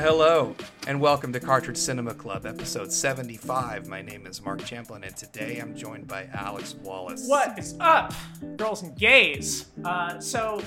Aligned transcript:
Hello, 0.00 0.56
and 0.86 0.98
welcome 0.98 1.30
to 1.34 1.38
Cartridge 1.38 1.76
Cinema 1.76 2.14
Club, 2.14 2.46
episode 2.46 2.90
75. 2.90 3.86
My 3.86 4.00
name 4.00 4.26
is 4.26 4.42
Mark 4.42 4.64
Champlin, 4.64 5.04
and 5.04 5.14
today 5.14 5.58
I'm 5.58 5.76
joined 5.76 6.08
by 6.08 6.26
Alex 6.32 6.74
Wallace. 6.74 7.28
What 7.28 7.58
is 7.58 7.76
up, 7.80 8.14
girls 8.56 8.82
and 8.82 8.96
gays? 8.96 9.66
Uh, 9.84 10.18
so, 10.18 10.62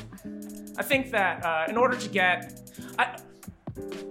I 0.77 0.83
think 0.83 1.09
that 1.13 1.43
uh, 1.43 1.65
in 1.67 1.77
order 1.77 1.97
to 1.97 2.09
get. 2.09 2.61
I, 2.99 3.17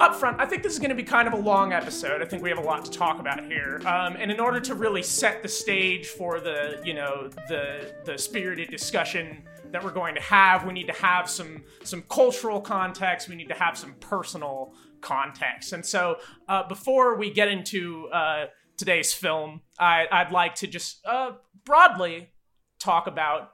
up 0.01 0.17
front, 0.17 0.41
I 0.41 0.45
think 0.45 0.65
this 0.65 0.73
is 0.73 0.81
going 0.81 0.91
to 0.91 0.97
be 0.97 1.05
kind 1.05 1.29
of 1.29 1.35
a 1.35 1.41
long 1.41 1.73
episode. 1.73 2.21
I 2.21 2.25
think 2.25 2.43
we 2.43 2.49
have 2.49 2.59
a 2.59 2.63
lot 2.63 2.85
to 2.85 2.91
talk 2.91 3.21
about 3.21 3.45
here, 3.45 3.81
um, 3.87 4.17
and 4.19 4.29
in 4.33 4.41
order 4.41 4.59
to 4.59 4.75
really 4.75 5.05
set 5.05 5.41
the 5.41 5.49
stage 5.49 6.09
for 6.09 6.41
the, 6.41 6.83
you 6.85 6.95
know, 6.95 7.31
the 7.49 7.95
the 8.05 8.19
spirited 8.19 8.71
discussion 8.71 9.45
that 9.71 9.83
we're 9.85 9.93
going 9.93 10.17
to 10.17 10.21
have, 10.21 10.67
we 10.67 10.73
need 10.73 10.89
to 10.89 10.93
have 10.95 11.31
some 11.31 11.63
some 11.85 12.03
cultural 12.09 12.61
context. 12.61 13.29
We 13.29 13.37
need 13.37 13.49
to 13.49 13.55
have 13.55 13.79
some 13.79 13.95
personal 14.01 14.75
context. 15.03 15.73
And 15.73 15.85
so, 15.85 16.19
uh, 16.49 16.67
before 16.67 17.17
we 17.17 17.31
get 17.31 17.49
into 17.49 18.09
uh, 18.09 18.47
today's 18.77 19.13
film, 19.13 19.61
I, 19.79 20.25
would 20.25 20.33
like 20.33 20.55
to 20.57 20.67
just 20.67 21.05
uh, 21.05 21.33
broadly 21.65 22.31
talk 22.79 23.07
about 23.07 23.53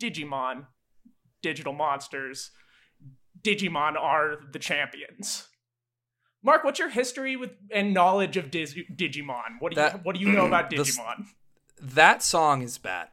Digimon, 0.00 0.66
digital 1.42 1.72
monsters. 1.72 2.50
Digimon 3.42 3.96
are 3.96 4.36
the 4.52 4.58
champions. 4.58 5.48
Mark, 6.42 6.64
what's 6.64 6.78
your 6.78 6.88
history 6.88 7.36
with 7.36 7.50
and 7.72 7.92
knowledge 7.92 8.36
of 8.36 8.50
Digimon? 8.50 9.60
What 9.60 9.74
do 9.74 9.80
you 9.80 9.88
what 10.02 10.14
do 10.14 10.20
you 10.20 10.32
know 10.32 10.46
about 10.46 10.70
Digimon? 10.70 11.26
that 11.80 12.22
song 12.22 12.62
is 12.62 12.78
bad. 12.78 13.08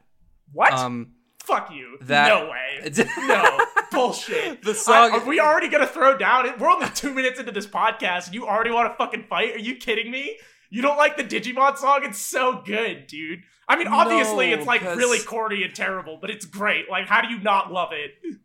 What? 0.52 0.72
Um, 0.72 1.12
Fuck 1.46 1.70
you. 1.70 1.96
That, 2.02 2.28
no 2.28 2.50
way. 2.50 2.90
no 3.26 3.58
bullshit. 3.92 4.62
The 4.66 4.74
song. 4.74 5.12
I, 5.12 5.18
are 5.18 5.24
we 5.24 5.38
already 5.38 5.68
gonna 5.68 5.86
throw 5.86 6.16
down? 6.16 6.46
We're 6.58 6.70
only 6.70 6.88
two 6.90 7.14
minutes 7.14 7.38
into 7.38 7.52
this 7.52 7.66
podcast, 7.66 8.26
and 8.26 8.34
you 8.34 8.46
already 8.46 8.70
want 8.70 8.92
to 8.92 8.96
fucking 8.96 9.24
fight? 9.24 9.54
Are 9.54 9.58
you 9.58 9.76
kidding 9.76 10.10
me? 10.10 10.38
You 10.70 10.82
don't 10.82 10.96
like 10.96 11.16
the 11.16 11.22
Digimon 11.22 11.76
song? 11.76 12.00
It's 12.02 12.18
so 12.18 12.62
good, 12.64 13.06
dude. 13.06 13.42
I 13.68 13.76
mean, 13.76 13.86
obviously, 13.86 14.50
no, 14.50 14.56
it's 14.56 14.66
like 14.66 14.80
cause... 14.80 14.96
really 14.96 15.20
corny 15.20 15.62
and 15.62 15.74
terrible, 15.74 16.18
but 16.20 16.30
it's 16.30 16.44
great. 16.44 16.90
Like, 16.90 17.06
how 17.06 17.22
do 17.22 17.28
you 17.28 17.40
not 17.40 17.72
love 17.72 17.90
it? 17.92 18.38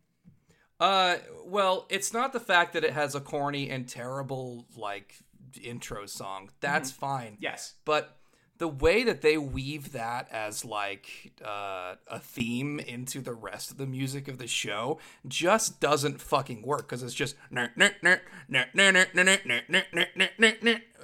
Uh, 0.80 1.17
well, 1.45 1.88
it's 1.89 2.13
not 2.13 2.33
the 2.33 2.39
fact 2.39 2.73
that 2.73 2.83
it 2.83 2.93
has 2.93 3.15
a 3.15 3.21
corny 3.21 3.69
and 3.69 3.88
terrible 3.88 4.67
like 4.77 5.15
intro 5.63 6.05
song. 6.05 6.49
That's 6.59 6.91
mm-hmm. 6.91 6.99
fine. 6.99 7.38
Yes, 7.39 7.73
but 7.86 8.17
the 8.62 8.67
way 8.67 9.04
that 9.04 9.22
they 9.22 9.40
weave 9.40 9.92
that 9.92 10.28
as 10.31 10.64
like 10.64 11.31
uh, 11.44 11.95
a 12.08 12.20
theme 12.20 12.80
into 12.80 13.20
the 13.20 13.34
rest 13.34 13.72
of 13.72 13.78
the 13.78 13.88
music 13.88 14.28
of 14.28 14.38
the 14.38 14.45
show 14.45 15.00
just 15.28 15.80
doesn't 15.80 16.22
fucking 16.22 16.62
work 16.62 16.82
because 16.82 17.02
it's 17.02 17.16
just 17.16 17.36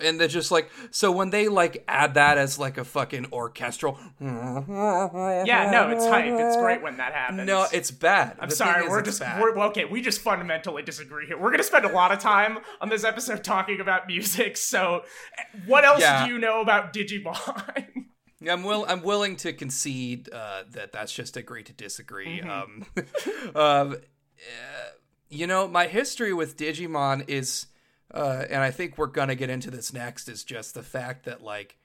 and 0.02 0.20
they're 0.20 0.28
just 0.28 0.52
like 0.52 0.70
so 0.92 1.12
when 1.12 1.30
they 1.30 1.48
like 1.48 1.84
add 1.88 2.16
that 2.16 2.38
as 2.38 2.58
like 2.60 2.78
a 2.78 2.84
fucking 2.84 3.26
orchestral 3.32 3.98
yeah 4.20 5.70
no 5.72 5.90
it's 5.90 6.06
hype 6.06 6.26
it's 6.26 6.58
great 6.58 6.82
when 6.82 6.98
that 6.98 7.14
happens 7.14 7.46
no 7.46 7.66
it's 7.72 7.92
bad 7.92 8.36
i'm 8.40 8.50
the 8.50 8.56
sorry 8.56 8.88
we're 8.88 9.02
just 9.02 9.22
we're, 9.40 9.58
okay 9.58 9.86
we 9.86 10.02
just 10.02 10.22
fundamentally 10.22 10.84
disagree 10.84 11.26
here 11.26 11.38
we're 11.38 11.52
gonna 11.52 11.64
spend 11.64 11.86
a 11.86 11.92
lot 11.92 12.12
of 12.12 12.20
time 12.20 12.60
on 12.82 12.90
this 12.90 13.04
episode 13.04 13.44
talking 13.44 13.80
about 13.80 14.08
music 14.08 14.58
so 14.58 15.04
what 15.66 15.84
else 15.84 16.02
yeah. 16.02 16.26
do 16.26 16.32
you 16.32 16.40
know 16.40 16.62
about 16.62 16.94
digimon 16.94 18.06
I'm 18.48 18.64
will 18.64 18.86
I'm 18.88 19.02
willing 19.02 19.36
to 19.38 19.54
concede 19.54 20.30
uh, 20.32 20.64
that 20.72 20.92
that's 20.92 21.12
just 21.12 21.38
agree 21.38 21.64
to 21.64 21.74
disagree. 21.74 22.40
Mm-hmm. 22.40 22.50
Um, 22.50 22.86
uh, 23.56 23.96
you 25.30 25.48
know, 25.48 25.68
my 25.68 25.88
history 25.88 26.34
with 26.34 26.58
Digimon 26.58 27.28
is 27.28 27.68
uh, 28.18 28.46
and 28.50 28.62
I 28.64 28.72
think 28.72 28.98
we're 28.98 29.08
gonna 29.08 29.36
get 29.36 29.50
into 29.50 29.70
this 29.70 29.94
next, 29.94 30.28
is 30.28 30.44
just 30.44 30.74
the 30.74 30.84
fact 30.84 31.26
that 31.26 31.44
like, 31.44 31.78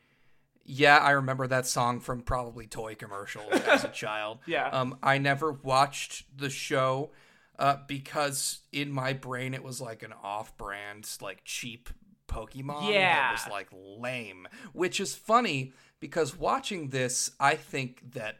yeah, 0.65 0.97
I 0.97 1.10
remember 1.10 1.47
that 1.47 1.66
song 1.66 2.00
from 2.00 2.22
probably 2.22 2.66
toy 2.66 2.94
commercials 2.94 3.53
as 3.53 3.84
a 3.84 3.88
child. 4.04 4.38
Yeah. 4.47 4.69
Um, 4.69 4.97
I 5.03 5.19
never 5.19 5.53
watched 5.53 6.25
the 6.37 6.48
show, 6.48 7.10
uh, 7.59 7.76
because 7.87 8.60
in 8.72 8.91
my 8.91 9.12
brain 9.12 9.53
it 9.54 9.62
was 9.62 9.81
like 9.81 10.03
an 10.03 10.15
off-brand, 10.22 11.09
like 11.20 11.44
cheap 11.44 11.91
Pokemon. 12.28 12.93
Yeah. 12.93 13.14
That 13.14 13.32
was 13.32 13.53
like 13.53 13.69
lame, 13.72 14.49
which 14.72 15.00
is 15.00 15.14
funny 15.14 15.72
because 16.00 16.37
watching 16.37 16.88
this, 16.88 17.31
I 17.38 17.56
think 17.56 18.12
that 18.14 18.38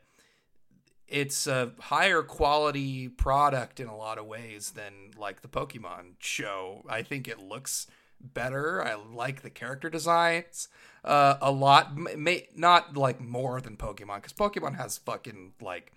it's 1.12 1.46
a 1.46 1.72
higher 1.78 2.22
quality 2.22 3.06
product 3.08 3.78
in 3.78 3.86
a 3.86 3.96
lot 3.96 4.18
of 4.18 4.26
ways 4.26 4.72
than 4.72 5.10
like 5.18 5.42
the 5.42 5.48
Pokemon 5.48 6.14
show. 6.18 6.84
I 6.88 7.02
think 7.02 7.28
it 7.28 7.38
looks 7.38 7.86
better. 8.18 8.82
I 8.82 8.94
like 8.94 9.42
the 9.42 9.50
character 9.50 9.90
designs 9.90 10.68
uh, 11.04 11.36
a 11.40 11.50
lot. 11.52 11.96
May, 11.96 12.48
not 12.56 12.96
like 12.96 13.20
more 13.20 13.60
than 13.60 13.76
Pokemon 13.76 14.16
because 14.22 14.32
Pokemon 14.32 14.76
has 14.76 14.98
fucking 14.98 15.52
like 15.60 15.92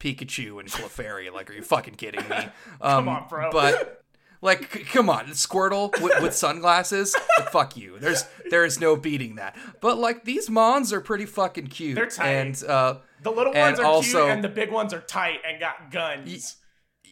Pikachu 0.00 0.60
and 0.60 0.68
Clefairy. 0.70 1.32
like, 1.32 1.50
are 1.50 1.54
you 1.54 1.62
fucking 1.62 1.94
kidding 1.94 2.26
me? 2.28 2.36
Um, 2.80 3.04
Come 3.04 3.08
on, 3.08 3.28
bro. 3.28 3.50
But 3.52 4.02
like, 4.42 4.72
c- 4.72 4.80
come 4.80 5.08
on, 5.08 5.26
Squirtle 5.28 5.90
with, 6.02 6.20
with 6.22 6.34
sunglasses. 6.34 7.14
fuck 7.50 7.76
you. 7.76 7.98
There's 7.98 8.24
there 8.50 8.64
is 8.64 8.78
no 8.80 8.96
beating 8.96 9.36
that. 9.36 9.56
But 9.80 9.98
like 9.98 10.24
these 10.24 10.50
Mons 10.50 10.92
are 10.92 11.00
pretty 11.00 11.26
fucking 11.26 11.68
cute. 11.68 11.96
They're 11.96 12.06
tight. 12.06 12.28
And 12.28 12.64
uh, 12.64 12.96
the 13.24 13.30
little 13.30 13.52
ones 13.52 13.80
are 13.80 13.84
also, 13.84 14.24
cute, 14.24 14.30
and 14.30 14.44
the 14.44 14.48
big 14.48 14.70
ones 14.70 14.94
are 14.94 15.00
tight 15.00 15.40
and 15.48 15.58
got 15.58 15.90
guns. 15.90 16.28
Y- 16.28 16.64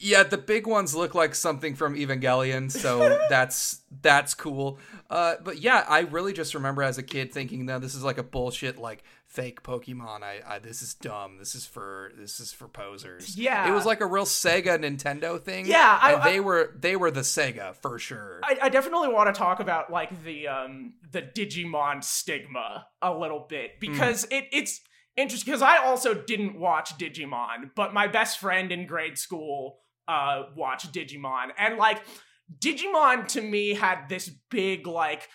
yeah, 0.03 0.25
the 0.25 0.39
big 0.39 0.67
ones 0.67 0.97
look 0.97 1.15
like 1.15 1.35
something 1.35 1.77
from 1.77 1.95
Evangelion, 1.95 2.71
so 2.71 3.21
that's 3.31 3.83
that's 4.03 4.35
cool. 4.35 4.79
Uh, 5.09 5.37
but 5.45 5.59
yeah, 5.59 5.85
I 5.89 6.01
really 6.01 6.33
just 6.33 6.55
remember 6.55 6.83
as 6.83 6.99
a 6.99 7.05
kid 7.05 7.33
thinking 7.33 7.67
that 7.67 7.81
this 7.81 7.95
is 7.95 8.03
like 8.03 8.19
a 8.19 8.25
bullshit 8.25 8.79
like 8.79 9.05
fake 9.27 9.63
Pokemon. 9.63 10.25
I, 10.25 10.41
I 10.45 10.59
this 10.59 10.83
is 10.83 10.95
dumb. 10.95 11.39
This 11.39 11.55
is 11.55 11.67
for 11.67 12.11
this 12.19 12.41
is 12.41 12.53
for 12.53 12.67
posers. 12.67 13.39
Yeah, 13.39 13.69
it 13.69 13.73
was 13.73 13.87
like 13.87 14.01
a 14.01 14.07
real 14.07 14.25
Sega 14.25 14.77
Nintendo 14.77 15.41
thing. 15.41 15.67
Yeah, 15.67 15.99
I, 16.03 16.15
and 16.15 16.23
they 16.25 16.39
I, 16.39 16.41
were 16.41 16.73
they 16.77 16.97
were 16.97 17.13
the 17.13 17.21
Sega 17.21 17.77
for 17.77 17.99
sure. 18.01 18.41
I, 18.43 18.59
I 18.63 18.69
definitely 18.71 19.09
want 19.09 19.33
to 19.33 19.39
talk 19.39 19.61
about 19.61 19.93
like 19.93 20.25
the 20.25 20.49
um 20.49 20.95
the 21.13 21.23
Digimon 21.23 22.03
stigma 22.03 22.87
a 23.01 23.17
little 23.17 23.47
bit 23.49 23.79
because 23.79 24.27
mm. 24.27 24.39
it 24.39 24.49
it's 24.53 24.81
interesting 25.17 25.51
because 25.51 25.63
I 25.63 25.79
also 25.79 26.15
didn't 26.15 26.59
watch 26.59 26.97
Digimon, 26.99 27.71
but 27.75 27.95
my 27.95 28.07
best 28.07 28.39
friend 28.39 28.73
in 28.73 28.87
grade 28.87 29.19
school 29.19 29.79
uh 30.09 30.45
watched 30.57 30.93
Digimon 30.93 31.51
and 31.57 31.77
like 31.77 32.03
Digimon 32.59 33.29
to 33.29 33.41
me 33.41 33.75
had 33.75 34.09
this 34.09 34.31
big 34.51 34.87
like 34.87 35.29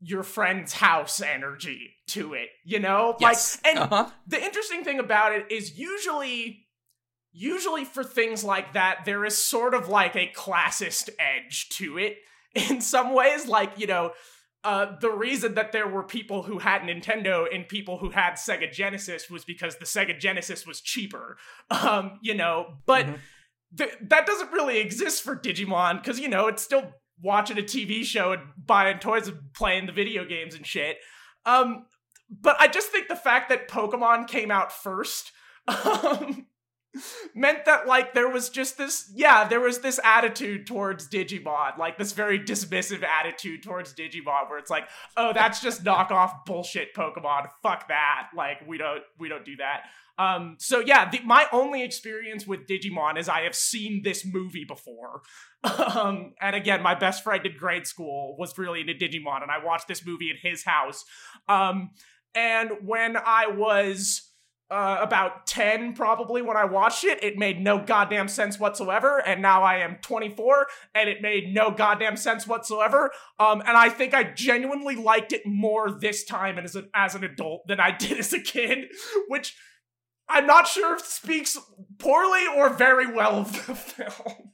your 0.00 0.22
friend's 0.22 0.74
house 0.74 1.20
energy 1.20 1.94
to 2.08 2.34
it, 2.34 2.48
you 2.64 2.78
know? 2.78 3.16
Yes. 3.20 3.60
Like 3.64 3.76
and 3.76 3.84
uh-huh. 3.84 4.10
the 4.26 4.42
interesting 4.42 4.84
thing 4.84 4.98
about 4.98 5.32
it 5.32 5.50
is 5.50 5.78
usually 5.78 6.66
usually 7.32 7.84
for 7.84 8.02
things 8.02 8.42
like 8.42 8.72
that 8.72 9.04
there 9.04 9.24
is 9.24 9.36
sort 9.36 9.74
of 9.74 9.88
like 9.88 10.16
a 10.16 10.30
classist 10.34 11.10
edge 11.18 11.68
to 11.68 11.98
it 11.98 12.16
in 12.54 12.80
some 12.80 13.12
ways 13.12 13.46
like, 13.46 13.78
you 13.78 13.86
know, 13.86 14.12
uh, 14.66 14.96
the 15.00 15.12
reason 15.12 15.54
that 15.54 15.70
there 15.70 15.86
were 15.86 16.02
people 16.02 16.42
who 16.42 16.58
had 16.58 16.82
Nintendo 16.82 17.46
and 17.54 17.68
people 17.68 17.98
who 17.98 18.10
had 18.10 18.32
Sega 18.32 18.70
Genesis 18.72 19.30
was 19.30 19.44
because 19.44 19.76
the 19.76 19.84
Sega 19.84 20.18
Genesis 20.18 20.66
was 20.66 20.80
cheaper. 20.80 21.38
Um, 21.70 22.18
you 22.22 22.34
know, 22.34 22.74
but 22.86 23.06
mm-hmm. 23.06 23.14
th- 23.76 23.96
that 24.02 24.26
doesn't 24.26 24.52
really 24.52 24.78
exist 24.78 25.22
for 25.22 25.36
Digimon 25.36 26.00
because, 26.00 26.18
you 26.18 26.28
know, 26.28 26.46
it's 26.46 26.62
still 26.62 26.94
watching 27.20 27.58
a 27.58 27.62
TV 27.62 28.04
show 28.04 28.32
and 28.32 28.42
buying 28.56 28.98
toys 28.98 29.28
and 29.28 29.38
playing 29.52 29.86
the 29.86 29.92
video 29.92 30.24
games 30.24 30.54
and 30.54 30.66
shit. 30.66 30.98
Um, 31.44 31.86
but 32.30 32.56
I 32.60 32.68
just 32.68 32.88
think 32.88 33.08
the 33.08 33.16
fact 33.16 33.48
that 33.50 33.68
Pokemon 33.68 34.28
came 34.28 34.50
out 34.50 34.72
first 34.72 35.32
um, 35.68 36.45
meant 37.34 37.64
that 37.64 37.86
like 37.86 38.14
there 38.14 38.28
was 38.28 38.48
just 38.48 38.78
this 38.78 39.10
yeah 39.14 39.46
there 39.46 39.60
was 39.60 39.80
this 39.80 40.00
attitude 40.04 40.66
towards 40.66 41.08
digimon 41.08 41.76
like 41.78 41.98
this 41.98 42.12
very 42.12 42.38
dismissive 42.38 43.02
attitude 43.02 43.62
towards 43.62 43.94
digimon 43.94 44.48
where 44.48 44.58
it's 44.58 44.70
like 44.70 44.88
oh 45.16 45.32
that's 45.32 45.60
just 45.60 45.84
knockoff 45.84 46.44
bullshit 46.44 46.94
pokemon. 46.94 47.48
Fuck 47.62 47.88
that. 47.88 48.28
Like 48.36 48.66
we 48.66 48.78
don't 48.78 49.02
we 49.18 49.28
don't 49.28 49.44
do 49.44 49.56
that. 49.56 49.82
Um 50.18 50.56
so 50.58 50.80
yeah 50.80 51.10
the, 51.10 51.20
my 51.24 51.46
only 51.52 51.82
experience 51.82 52.46
with 52.46 52.66
digimon 52.66 53.18
is 53.18 53.28
i 53.28 53.42
have 53.42 53.54
seen 53.54 54.02
this 54.02 54.24
movie 54.24 54.64
before. 54.64 55.22
Um 55.66 56.34
and 56.40 56.54
again 56.54 56.82
my 56.82 56.94
best 56.94 57.24
friend 57.24 57.44
in 57.44 57.56
grade 57.56 57.86
school 57.86 58.36
was 58.38 58.56
really 58.56 58.80
into 58.80 58.94
digimon 58.94 59.42
and 59.42 59.50
i 59.50 59.64
watched 59.64 59.88
this 59.88 60.06
movie 60.06 60.30
at 60.30 60.36
his 60.48 60.64
house. 60.64 61.04
Um 61.48 61.90
and 62.34 62.70
when 62.84 63.16
i 63.16 63.46
was 63.48 64.30
uh, 64.70 64.98
about 65.00 65.46
10 65.46 65.92
probably 65.94 66.42
when 66.42 66.56
I 66.56 66.64
watched 66.64 67.04
it. 67.04 67.22
It 67.22 67.38
made 67.38 67.60
no 67.60 67.78
goddamn 67.78 68.28
sense 68.28 68.58
whatsoever. 68.58 69.18
And 69.24 69.40
now 69.40 69.62
I 69.62 69.76
am 69.78 69.96
24 70.02 70.66
and 70.94 71.08
it 71.08 71.22
made 71.22 71.54
no 71.54 71.70
goddamn 71.70 72.16
sense 72.16 72.46
whatsoever. 72.46 73.10
Um, 73.38 73.60
and 73.60 73.76
I 73.76 73.88
think 73.88 74.12
I 74.12 74.24
genuinely 74.24 74.96
liked 74.96 75.32
it 75.32 75.46
more 75.46 75.90
this 75.90 76.24
time 76.24 76.58
as, 76.58 76.74
a, 76.74 76.84
as 76.94 77.14
an 77.14 77.22
adult 77.22 77.66
than 77.68 77.80
I 77.80 77.90
did 77.96 78.18
as 78.18 78.32
a 78.32 78.40
kid, 78.40 78.86
which 79.28 79.56
I'm 80.28 80.46
not 80.46 80.66
sure 80.66 80.96
if 80.96 81.02
speaks 81.02 81.56
poorly 81.98 82.44
or 82.56 82.68
very 82.70 83.06
well 83.06 83.36
of 83.36 83.52
the 83.52 83.74
film. 83.74 84.52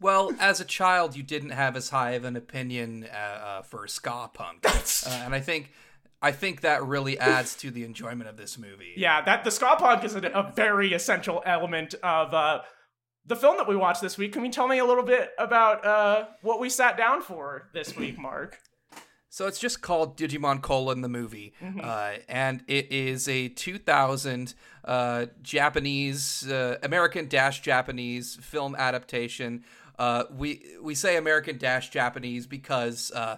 Well, 0.00 0.32
as 0.38 0.60
a 0.60 0.64
child, 0.64 1.16
you 1.16 1.24
didn't 1.24 1.50
have 1.50 1.76
as 1.76 1.90
high 1.90 2.12
of 2.12 2.24
an 2.24 2.36
opinion 2.36 3.06
uh, 3.12 3.16
uh, 3.16 3.62
for 3.62 3.86
ska 3.88 4.30
punk, 4.32 4.64
uh, 4.64 5.22
and 5.24 5.34
I 5.34 5.40
think 5.40 5.72
I 6.20 6.32
think 6.32 6.62
that 6.62 6.84
really 6.84 7.18
adds 7.18 7.54
to 7.56 7.70
the 7.70 7.84
enjoyment 7.84 8.28
of 8.28 8.36
this 8.36 8.58
movie. 8.58 8.94
Yeah, 8.96 9.22
that 9.22 9.44
the 9.44 9.50
ska 9.50 9.76
punk 9.78 10.04
is 10.04 10.14
a, 10.16 10.20
a 10.28 10.52
very 10.54 10.92
essential 10.92 11.42
element 11.46 11.94
of 12.02 12.34
uh, 12.34 12.60
the 13.24 13.36
film 13.36 13.56
that 13.58 13.68
we 13.68 13.76
watched 13.76 14.02
this 14.02 14.18
week. 14.18 14.32
Can 14.32 14.44
you 14.44 14.50
tell 14.50 14.66
me 14.66 14.78
a 14.78 14.84
little 14.84 15.04
bit 15.04 15.30
about 15.38 15.84
uh, 15.84 16.24
what 16.42 16.58
we 16.60 16.68
sat 16.70 16.96
down 16.96 17.22
for 17.22 17.68
this 17.72 17.96
week, 17.96 18.18
Mark? 18.18 18.58
So 19.30 19.46
it's 19.46 19.58
just 19.60 19.82
called 19.82 20.16
Digimon 20.16 20.62
colon 20.62 21.02
the 21.02 21.08
movie, 21.08 21.52
Mm-hmm. 21.62 21.80
uh, 21.84 22.12
and 22.28 22.64
it 22.66 22.90
is 22.90 23.28
a 23.28 23.48
2000 23.50 24.54
uh, 24.84 25.26
Japanese 25.42 26.48
uh, 26.50 26.78
American 26.82 27.28
dash 27.28 27.60
Japanese 27.60 28.36
film 28.40 28.74
adaptation. 28.76 29.64
Uh, 29.98 30.24
we 30.34 30.62
we 30.82 30.94
say 30.94 31.16
American 31.16 31.58
dash 31.58 31.90
Japanese 31.90 32.46
because 32.46 33.12
uh, 33.14 33.36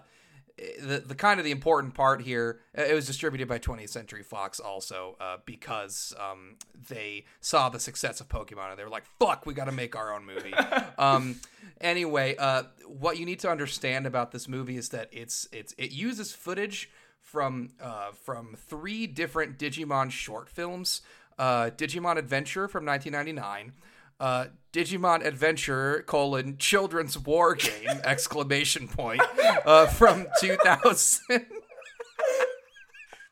the 0.81 0.99
the 0.99 1.15
kind 1.15 1.41
of 1.41 1.45
the 1.45 1.51
important 1.51 1.95
part 1.95 2.23
here. 2.23 2.61
uh, 2.77 2.83
It 2.83 2.95
was 2.95 3.07
distributed 3.07 3.49
by 3.49 3.59
20th 3.59 3.89
Century 3.91 4.23
Fox 4.23 4.61
also 4.61 5.17
uh, 5.21 5.39
because 5.45 6.15
um, 6.19 6.57
they 6.89 7.25
saw 7.41 7.69
the 7.69 7.81
success 7.81 8.21
of 8.21 8.29
Pokemon 8.29 8.71
and 8.71 8.79
they 8.79 8.85
were 8.85 8.91
like, 8.91 9.05
"Fuck, 9.19 9.47
we 9.47 9.55
got 9.55 9.67
to 9.67 9.73
make 9.73 9.97
our 9.97 10.13
own 10.15 10.27
movie." 10.27 10.55
um, 10.99 11.41
anyway, 11.81 12.37
uh, 12.39 12.65
what 12.87 13.19
you 13.19 13.25
need 13.27 13.41
to 13.41 13.51
understand 13.51 14.07
about 14.07 14.33
this 14.33 14.49
movie 14.49 14.77
is 14.77 14.91
that 14.91 15.09
it's 15.13 15.49
it's 15.53 15.75
it 15.79 15.93
uses 15.93 16.33
footage 16.33 16.91
from 17.21 17.71
uh, 17.81 18.13
from 18.13 18.57
three 18.57 19.07
different 19.07 19.59
Digimon 19.59 20.11
short 20.11 20.49
films: 20.49 21.01
uh, 21.39 21.71
Digimon 21.77 22.17
Adventure 22.19 22.69
from 22.69 22.85
1999. 22.85 23.73
Uh, 24.21 24.47
Digimon 24.73 25.25
Adventure 25.25 26.05
colon 26.07 26.57
Children's 26.59 27.19
War 27.19 27.55
Game 27.55 27.89
exclamation 28.05 28.87
point 28.87 29.21
uh, 29.65 29.87
from 29.87 30.27
2000. 30.41 31.47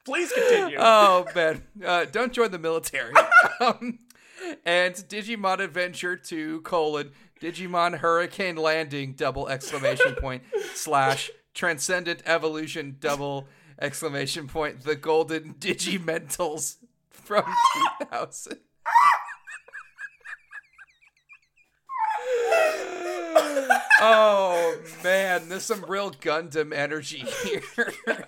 Please 0.05 0.33
continue. 0.33 0.79
oh 0.81 1.27
man, 1.35 1.63
uh, 1.85 2.07
don't 2.07 2.33
join 2.33 2.51
the 2.51 2.59
military. 2.59 3.13
um, 3.61 3.99
and 4.65 4.95
Digimon 4.95 5.61
Adventure 5.61 6.17
2 6.17 6.63
colon 6.63 7.13
Digimon 7.41 7.99
Hurricane 7.99 8.57
Landing 8.57 9.13
double 9.13 9.49
exclamation 9.49 10.15
point 10.15 10.43
slash 10.75 11.31
Transcendent 11.55 12.23
Evolution 12.25 12.97
double 12.99 13.47
exclamation 13.81 14.49
point 14.49 14.83
the 14.83 14.97
Golden 14.97 15.55
Digimentals 15.59 16.79
from 17.11 17.45
2000. 18.01 18.59
oh 24.01 24.77
man, 25.03 25.49
there's 25.49 25.65
some 25.65 25.85
real 25.87 26.11
Gundam 26.11 26.75
energy 26.75 27.25
here. 27.45 27.63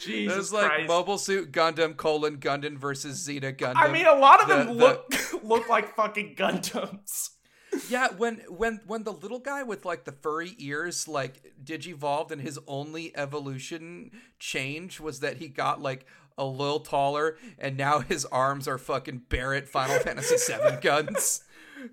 Jesus 0.00 0.34
There's 0.34 0.52
like 0.52 0.66
Christ. 0.66 0.88
Mobile 0.88 1.18
Suit 1.18 1.52
Gundam 1.52 1.96
colon 1.96 2.36
Gundam 2.38 2.76
versus 2.76 3.16
Zeta 3.16 3.52
Gundam. 3.52 3.76
I 3.76 3.90
mean, 3.90 4.06
a 4.06 4.14
lot 4.14 4.42
of 4.42 4.48
them 4.48 4.66
the- 4.66 4.72
look 4.72 5.14
look 5.42 5.68
like 5.68 5.94
fucking 5.94 6.34
Gundams. 6.36 7.30
yeah, 7.88 8.08
when 8.16 8.42
when 8.48 8.80
when 8.86 9.04
the 9.04 9.12
little 9.12 9.38
guy 9.38 9.62
with 9.62 9.84
like 9.84 10.04
the 10.04 10.12
furry 10.12 10.54
ears 10.58 11.08
like 11.08 11.52
digivolved 11.62 12.30
and 12.30 12.40
his 12.40 12.58
only 12.66 13.16
evolution 13.16 14.10
change 14.38 15.00
was 15.00 15.20
that 15.20 15.38
he 15.38 15.48
got 15.48 15.80
like 15.80 16.06
a 16.38 16.44
little 16.44 16.80
taller 16.80 17.36
and 17.58 17.76
now 17.76 18.00
his 18.00 18.26
arms 18.26 18.68
are 18.68 18.78
fucking 18.78 19.22
Barret 19.30 19.68
Final 19.68 19.98
Fantasy 20.00 20.36
VII 20.52 20.76
guns 20.82 21.42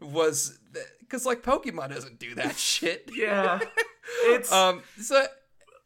was 0.01 0.59
because 0.99 1.25
like 1.25 1.43
Pokemon 1.43 1.89
doesn't 1.89 2.19
do 2.19 2.35
that 2.35 2.57
shit. 2.57 3.09
Yeah, 3.13 3.59
it's 4.23 4.51
Um. 4.51 4.81
So 4.99 5.25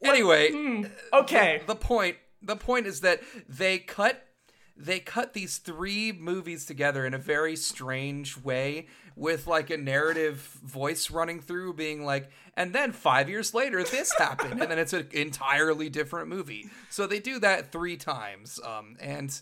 anyway, 0.03 0.51
hmm, 0.51 0.85
okay. 1.13 1.61
the 1.67 1.75
point 1.75 2.17
the 2.41 2.55
point 2.55 2.87
is 2.87 3.01
that 3.01 3.21
they 3.47 3.79
cut 3.79 4.23
they 4.79 4.99
cut 4.99 5.33
these 5.33 5.57
three 5.57 6.11
movies 6.11 6.65
together 6.65 7.05
in 7.05 7.13
a 7.13 7.17
very 7.17 7.55
strange 7.55 8.37
way 8.37 8.87
with 9.15 9.47
like 9.47 9.69
a 9.71 9.77
narrative 9.77 10.37
voice 10.63 11.09
running 11.09 11.39
through 11.41 11.73
being 11.73 12.05
like 12.05 12.29
and 12.55 12.73
then 12.73 12.91
5 12.91 13.29
years 13.29 13.53
later 13.55 13.83
this 13.83 14.13
happened 14.17 14.61
and 14.61 14.69
then 14.69 14.77
it's 14.77 14.93
an 14.93 15.07
entirely 15.11 15.89
different 15.89 16.29
movie 16.29 16.69
so 16.89 17.07
they 17.07 17.19
do 17.19 17.39
that 17.39 17.71
3 17.71 17.97
times 17.97 18.59
um 18.63 18.95
and 18.99 19.41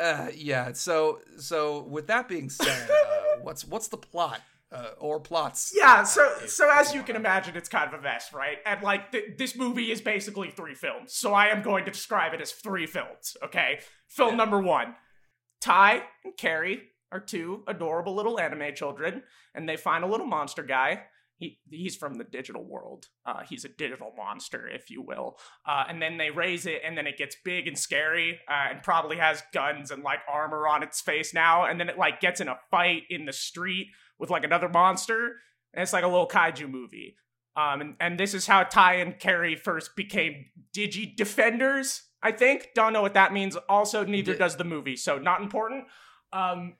uh, 0.00 0.28
yeah 0.34 0.72
so 0.72 1.20
so 1.38 1.82
with 1.82 2.06
that 2.06 2.28
being 2.28 2.48
said 2.50 2.88
uh, 2.90 3.20
what's 3.42 3.64
what's 3.64 3.88
the 3.88 3.96
plot 3.96 4.40
uh, 4.70 4.90
or 4.98 5.20
plots 5.20 5.72
Yeah, 5.76 6.02
so 6.02 6.32
if- 6.42 6.50
so 6.50 6.70
as 6.72 6.94
you 6.94 7.02
can 7.02 7.14
imagine, 7.14 7.56
it's 7.56 7.68
kind 7.68 7.92
of 7.92 8.00
a 8.00 8.02
mess, 8.02 8.32
right? 8.32 8.56
And 8.64 8.80
like 8.82 9.12
th- 9.12 9.36
this 9.36 9.54
movie 9.54 9.92
is 9.92 10.00
basically 10.00 10.50
three 10.50 10.74
films, 10.74 11.12
so 11.12 11.34
I 11.34 11.48
am 11.48 11.62
going 11.62 11.84
to 11.84 11.90
describe 11.90 12.32
it 12.32 12.40
as 12.40 12.52
three 12.52 12.86
films. 12.86 13.36
Okay, 13.44 13.80
film 14.08 14.36
number 14.38 14.60
one: 14.62 14.94
Tai 15.60 16.02
and 16.24 16.34
Kari 16.38 16.84
are 17.10 17.20
two 17.20 17.64
adorable 17.66 18.14
little 18.14 18.40
anime 18.40 18.74
children, 18.74 19.22
and 19.54 19.68
they 19.68 19.76
find 19.76 20.04
a 20.04 20.06
little 20.06 20.26
monster 20.26 20.62
guy. 20.62 21.02
He, 21.42 21.58
he's 21.68 21.96
from 21.96 22.14
the 22.14 22.24
digital 22.24 22.62
world. 22.62 23.08
Uh, 23.26 23.40
he's 23.48 23.64
a 23.64 23.68
digital 23.68 24.12
monster, 24.16 24.68
if 24.68 24.90
you 24.90 25.02
will. 25.02 25.38
Uh, 25.66 25.82
and 25.88 26.00
then 26.00 26.18
they 26.18 26.30
raise 26.30 26.66
it, 26.66 26.82
and 26.84 26.96
then 26.96 27.08
it 27.08 27.18
gets 27.18 27.36
big 27.44 27.66
and 27.66 27.76
scary, 27.76 28.38
uh, 28.48 28.70
and 28.70 28.82
probably 28.82 29.16
has 29.16 29.42
guns 29.52 29.90
and 29.90 30.04
like 30.04 30.20
armor 30.30 30.68
on 30.68 30.84
its 30.84 31.00
face 31.00 31.34
now. 31.34 31.64
And 31.64 31.80
then 31.80 31.88
it 31.88 31.98
like 31.98 32.20
gets 32.20 32.40
in 32.40 32.46
a 32.46 32.60
fight 32.70 33.02
in 33.10 33.24
the 33.24 33.32
street 33.32 33.88
with 34.20 34.30
like 34.30 34.44
another 34.44 34.68
monster, 34.68 35.32
and 35.74 35.82
it's 35.82 35.92
like 35.92 36.04
a 36.04 36.08
little 36.08 36.28
kaiju 36.28 36.70
movie. 36.70 37.16
Um, 37.56 37.80
and, 37.80 37.96
and 37.98 38.20
this 38.20 38.34
is 38.34 38.46
how 38.46 38.62
Tai 38.62 38.94
and 38.94 39.18
Kari 39.18 39.56
first 39.56 39.96
became 39.96 40.46
Digi 40.72 41.16
Defenders. 41.16 42.02
I 42.22 42.30
think. 42.30 42.68
Don't 42.76 42.92
know 42.92 43.02
what 43.02 43.14
that 43.14 43.32
means. 43.32 43.56
Also, 43.68 44.04
neither 44.04 44.36
does 44.36 44.56
the 44.56 44.64
movie, 44.64 44.94
so 44.94 45.18
not 45.18 45.42
important. 45.42 45.86
Um, 46.32 46.76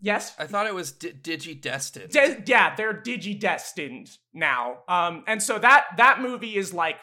yes. 0.00 0.34
I 0.38 0.46
thought 0.46 0.66
it 0.66 0.74
was 0.74 0.92
D- 0.92 1.12
Digi 1.12 1.60
Destined. 1.60 2.10
De- 2.10 2.42
yeah, 2.46 2.74
they're 2.74 2.94
digi 2.94 3.38
destined 3.38 4.18
now. 4.32 4.78
Um, 4.88 5.24
and 5.26 5.42
so 5.42 5.58
that 5.58 5.86
that 5.96 6.20
movie 6.20 6.56
is 6.56 6.72
like 6.72 6.96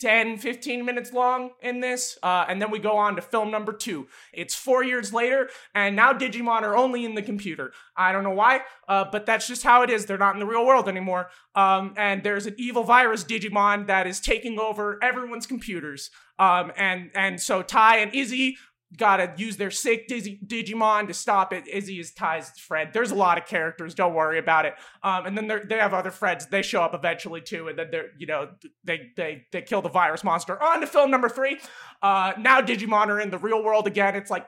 10, 0.00 0.38
15 0.38 0.84
minutes 0.84 1.12
long 1.12 1.50
in 1.62 1.80
this. 1.80 2.18
Uh, 2.22 2.46
and 2.48 2.60
then 2.60 2.70
we 2.70 2.78
go 2.78 2.96
on 2.96 3.16
to 3.16 3.22
film 3.22 3.50
number 3.50 3.72
two. 3.72 4.08
It's 4.32 4.54
four 4.54 4.82
years 4.82 5.12
later, 5.12 5.50
and 5.74 5.94
now 5.94 6.12
Digimon 6.12 6.62
are 6.62 6.76
only 6.76 7.04
in 7.04 7.14
the 7.14 7.22
computer. 7.22 7.72
I 7.96 8.12
don't 8.12 8.24
know 8.24 8.30
why, 8.30 8.62
uh, 8.88 9.04
but 9.12 9.26
that's 9.26 9.46
just 9.46 9.62
how 9.62 9.82
it 9.82 9.90
is. 9.90 10.06
They're 10.06 10.18
not 10.18 10.34
in 10.34 10.40
the 10.40 10.46
real 10.46 10.64
world 10.64 10.88
anymore. 10.88 11.28
Um, 11.54 11.92
and 11.96 12.22
there's 12.22 12.46
an 12.46 12.54
evil 12.58 12.82
virus 12.82 13.24
Digimon 13.24 13.86
that 13.88 14.06
is 14.06 14.20
taking 14.20 14.58
over 14.58 14.98
everyone's 15.02 15.46
computers. 15.46 16.10
Um, 16.38 16.72
and 16.76 17.10
and 17.14 17.38
so 17.38 17.60
Tai 17.60 17.98
and 17.98 18.14
Izzy 18.14 18.56
gotta 18.96 19.32
use 19.36 19.56
their 19.56 19.70
sick 19.70 20.08
Digi- 20.08 20.44
Digimon 20.46 21.06
to 21.06 21.14
stop 21.14 21.52
it. 21.52 21.66
Izzy 21.68 22.00
is 22.00 22.12
Tai's 22.12 22.50
Fred. 22.58 22.90
There's 22.92 23.10
a 23.10 23.14
lot 23.14 23.38
of 23.38 23.46
characters. 23.46 23.94
Don't 23.94 24.14
worry 24.14 24.38
about 24.38 24.64
it. 24.66 24.74
Um, 25.02 25.26
and 25.26 25.36
then 25.36 25.46
they're- 25.46 25.66
have 25.80 25.94
other 25.94 26.10
friends. 26.10 26.46
They 26.46 26.62
show 26.62 26.82
up 26.82 26.94
eventually 26.94 27.40
too, 27.40 27.68
and 27.68 27.78
then 27.78 27.90
they're 27.90 28.10
you 28.18 28.26
know 28.26 28.50
they 28.84 29.10
they 29.16 29.46
they 29.52 29.62
kill 29.62 29.80
the 29.82 29.88
virus 29.88 30.22
monster. 30.24 30.60
On 30.62 30.80
to 30.80 30.86
film 30.86 31.10
number 31.10 31.28
three. 31.28 31.58
Uh, 32.02 32.32
now 32.38 32.60
Digimon 32.60 33.06
are 33.08 33.20
in 33.20 33.30
the 33.30 33.38
real 33.38 33.62
world 33.62 33.86
again. 33.86 34.14
It's 34.16 34.30
like 34.30 34.46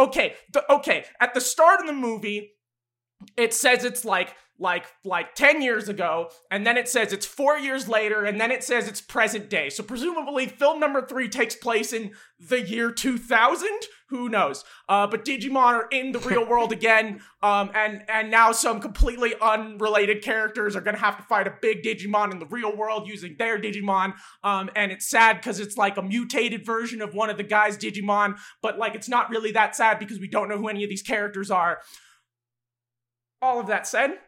okay, 0.00 0.34
okay. 0.70 1.04
At 1.20 1.34
the 1.34 1.40
start 1.40 1.80
of 1.80 1.86
the 1.86 1.92
movie, 1.92 2.52
it 3.36 3.54
says 3.54 3.84
it's 3.84 4.04
like 4.04 4.34
like 4.60 4.86
like 5.04 5.36
10 5.36 5.62
years 5.62 5.88
ago 5.88 6.30
and 6.50 6.66
then 6.66 6.76
it 6.76 6.88
says 6.88 7.12
it's 7.12 7.26
4 7.26 7.58
years 7.58 7.88
later 7.88 8.24
and 8.24 8.40
then 8.40 8.50
it 8.50 8.64
says 8.64 8.88
it's 8.88 9.00
present 9.00 9.48
day. 9.48 9.70
So 9.70 9.84
presumably 9.84 10.46
film 10.46 10.80
number 10.80 11.06
3 11.06 11.28
takes 11.28 11.54
place 11.54 11.92
in 11.92 12.12
the 12.40 12.60
year 12.60 12.90
2000 12.90 13.68
who 14.08 14.28
knows? 14.28 14.64
Uh 14.88 15.06
but 15.06 15.24
digimon 15.24 15.74
are 15.74 15.88
in 15.92 16.10
the 16.10 16.18
real 16.18 16.44
world 16.44 16.72
again 16.72 17.20
um 17.42 17.70
and 17.74 18.02
and 18.08 18.30
now 18.32 18.50
some 18.50 18.80
completely 18.80 19.34
unrelated 19.40 20.22
characters 20.22 20.74
are 20.74 20.80
gonna 20.80 20.98
have 20.98 21.16
to 21.16 21.22
fight 21.22 21.46
a 21.46 21.54
big 21.62 21.84
digimon 21.84 22.32
in 22.32 22.40
the 22.40 22.46
real 22.46 22.76
world 22.76 23.06
using 23.06 23.36
their 23.38 23.60
digimon 23.60 24.14
um 24.42 24.68
and 24.74 24.90
it's 24.90 25.08
sad 25.08 25.36
because 25.36 25.60
it's 25.60 25.76
like 25.76 25.96
a 25.96 26.02
mutated 26.02 26.66
version 26.66 27.00
of 27.00 27.14
one 27.14 27.30
of 27.30 27.36
the 27.36 27.44
guys 27.44 27.78
digimon 27.78 28.36
but 28.60 28.76
like 28.76 28.96
it's 28.96 29.08
not 29.08 29.30
really 29.30 29.52
that 29.52 29.76
sad 29.76 30.00
because 30.00 30.18
we 30.18 30.28
don't 30.28 30.48
know 30.48 30.58
who 30.58 30.68
any 30.68 30.82
of 30.82 30.90
these 30.90 31.02
characters 31.02 31.48
are 31.50 31.78
all 33.40 33.60
of 33.60 33.66
that 33.68 33.86
said, 33.86 34.18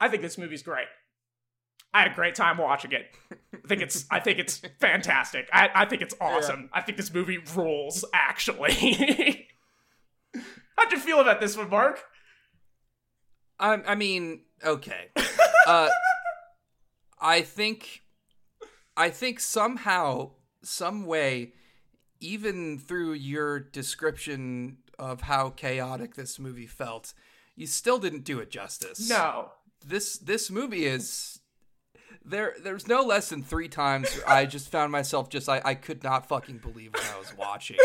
I 0.00 0.08
think 0.08 0.22
this 0.22 0.38
movie's 0.38 0.62
great. 0.62 0.86
I 1.92 2.02
had 2.02 2.12
a 2.12 2.14
great 2.14 2.34
time 2.34 2.58
watching 2.58 2.92
it. 2.92 3.14
I 3.52 3.66
think 3.68 3.82
it's 3.82 4.06
I 4.10 4.20
think 4.20 4.38
it's 4.38 4.62
fantastic. 4.80 5.48
I, 5.52 5.68
I 5.74 5.84
think 5.84 6.02
it's 6.02 6.14
awesome. 6.20 6.70
I 6.72 6.82
think 6.82 6.96
this 6.96 7.12
movie 7.12 7.38
rules, 7.54 8.04
actually. 8.12 9.48
How'd 10.76 10.92
you 10.92 10.98
feel 10.98 11.20
about 11.20 11.40
this 11.40 11.56
one, 11.56 11.68
Mark? 11.68 12.00
I, 13.58 13.74
I 13.86 13.94
mean, 13.94 14.42
okay. 14.64 15.10
Uh, 15.66 15.90
I 17.20 17.42
think, 17.42 18.00
I 18.96 19.10
think 19.10 19.40
somehow, 19.40 20.30
some 20.62 21.04
way, 21.04 21.52
even 22.18 22.78
through 22.78 23.12
your 23.12 23.60
description 23.60 24.78
of 24.98 25.20
how 25.20 25.50
chaotic 25.50 26.14
this 26.14 26.38
movie 26.38 26.66
felt, 26.66 27.12
you 27.60 27.66
still 27.66 27.98
didn't 27.98 28.24
do 28.24 28.38
it 28.40 28.50
justice. 28.50 29.08
No. 29.08 29.52
this 29.86 30.16
this 30.18 30.50
movie 30.50 30.86
is 30.86 31.38
there 32.24 32.54
there's 32.62 32.86
no 32.88 33.02
less 33.02 33.28
than 33.28 33.42
three 33.42 33.68
times 33.68 34.08
I 34.26 34.46
just 34.46 34.70
found 34.70 34.90
myself 34.92 35.28
just 35.28 35.48
I, 35.48 35.60
I 35.64 35.74
could 35.74 36.02
not 36.02 36.26
fucking 36.26 36.58
believe 36.58 36.92
what 36.94 37.04
I 37.14 37.18
was 37.18 37.36
watching. 37.36 37.76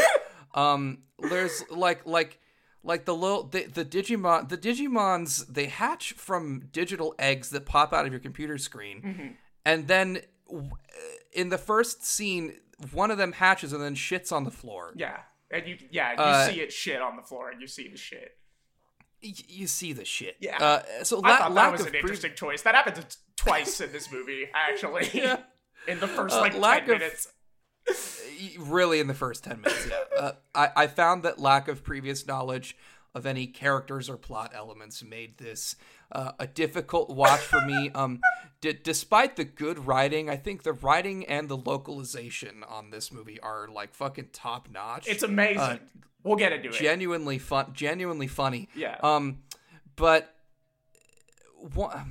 Um 0.54 1.00
there's 1.20 1.64
like 1.70 2.06
like 2.06 2.40
like 2.84 3.06
the 3.06 3.16
little 3.16 3.44
the, 3.44 3.64
the 3.66 3.86
Digimon 3.86 4.50
the 4.50 4.58
Digimons 4.58 5.46
they 5.48 5.66
hatch 5.68 6.14
from 6.14 6.70
digital 6.72 7.16
eggs 7.20 7.50
that 7.50 7.66
pop 7.66 7.94
out 7.94 8.06
of 8.06 8.12
your 8.12 8.20
computer 8.22 8.58
screen. 8.58 9.38
And 9.66 9.88
then 9.88 10.22
in 11.34 11.50
the 11.50 11.58
first 11.58 12.06
scene 12.06 12.60
one 12.92 13.10
of 13.12 13.18
them 13.18 13.32
hatches 13.34 13.74
and 13.74 13.82
then 13.82 13.96
shits 13.96 14.32
on 14.32 14.44
the 14.44 14.52
floor. 14.52 14.94
Yeah. 14.96 15.18
And 15.52 15.68
you 15.68 15.78
yeah, 15.92 16.12
you 16.12 16.18
Uh, 16.20 16.48
see 16.48 16.60
it 16.62 16.74
shit 16.74 17.02
on 17.02 17.16
the 17.16 17.22
floor 17.24 17.50
and 17.52 17.62
you 17.62 17.68
see 17.68 17.88
the 17.88 17.98
shit. 17.98 18.38
You 19.48 19.68
see 19.68 19.94
the 19.94 20.06
shit. 20.06 20.36
Yeah. 20.40 20.58
Uh, 20.60 21.04
so 21.04 21.22
I 21.24 21.30
la- 21.30 21.38
thought 21.38 21.50
that 21.50 21.54
lack 21.54 21.72
was 21.72 21.82
of 21.82 21.88
an 21.88 21.92
pre- 21.94 22.00
interesting 22.02 22.34
choice. 22.36 22.62
That 22.64 22.76
happened 22.76 23.04
twice 23.38 23.82
in 23.82 23.92
this 23.92 24.12
movie, 24.12 24.48
actually. 24.56 25.10
Yeah. 25.14 25.38
In 25.88 26.00
the 26.00 26.08
first 26.08 26.36
Uh, 26.36 26.42
like 26.42 26.56
lack 26.58 26.86
ten 26.86 26.96
of- 26.96 27.00
minutes. 27.02 27.28
really 28.60 29.00
in 29.00 29.06
the 29.08 29.14
first 29.14 29.44
10 29.44 29.62
minutes 29.62 29.88
yeah 29.88 30.20
uh, 30.20 30.32
I, 30.56 30.70
I 30.76 30.88
found 30.88 31.22
that 31.22 31.38
lack 31.40 31.68
of 31.68 31.84
previous 31.84 32.26
knowledge 32.26 32.76
of 33.16 33.26
any 33.26 33.48
characters 33.48 34.10
or 34.10 34.18
plot 34.18 34.52
elements 34.54 35.02
made 35.04 35.38
this 35.40 35.76
uh, 36.12 36.34
a 36.38 36.46
difficult 36.46 37.10
watch 37.10 37.40
for 37.40 37.62
me 37.66 37.90
um 37.96 38.20
d- 38.62 38.78
despite 38.84 39.36
the 39.38 39.44
good 39.46 39.88
writing 39.88 40.30
i 40.30 40.36
think 40.36 40.62
the 40.64 40.74
writing 40.74 41.26
and 41.26 41.48
the 41.50 41.58
localization 41.58 42.64
on 42.68 42.92
this 42.92 43.12
movie 43.12 43.40
are 43.40 43.68
like 43.68 43.94
fucking 43.96 44.28
top 44.34 44.68
notch 44.70 45.08
It's 45.08 45.24
amazing. 45.24 45.60
uh, 45.62 45.78
we'll 46.24 46.36
get 46.36 46.52
into 46.52 46.70
it. 46.70 46.74
genuinely 46.74 47.40
fun 47.40 47.72
genuinely 47.74 48.28
funny 48.28 48.68
Yeah. 48.76 48.98
um 49.02 49.40
but 49.96 50.36
wa- 51.76 52.04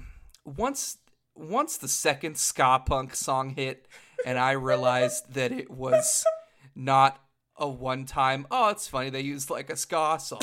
once 0.45 0.99
once 1.35 1.77
the 1.77 1.89
second 1.89 2.37
ska 2.39 2.83
punk 2.87 3.15
song 3.15 3.51
hit 3.51 3.87
and 4.27 4.39
i 4.39 4.53
realized 4.53 5.33
that 5.35 5.53
it 5.53 5.71
was 5.71 6.25
not 6.75 7.21
a 7.57 7.69
one 7.69 8.05
time 8.05 8.47
oh 8.51 8.71
it's 8.71 8.89
funny 8.89 9.11
they 9.11 9.21
used 9.21 9.51
like 9.51 9.71
a 9.71 9.77
ska 9.77 10.19
song 10.21 10.41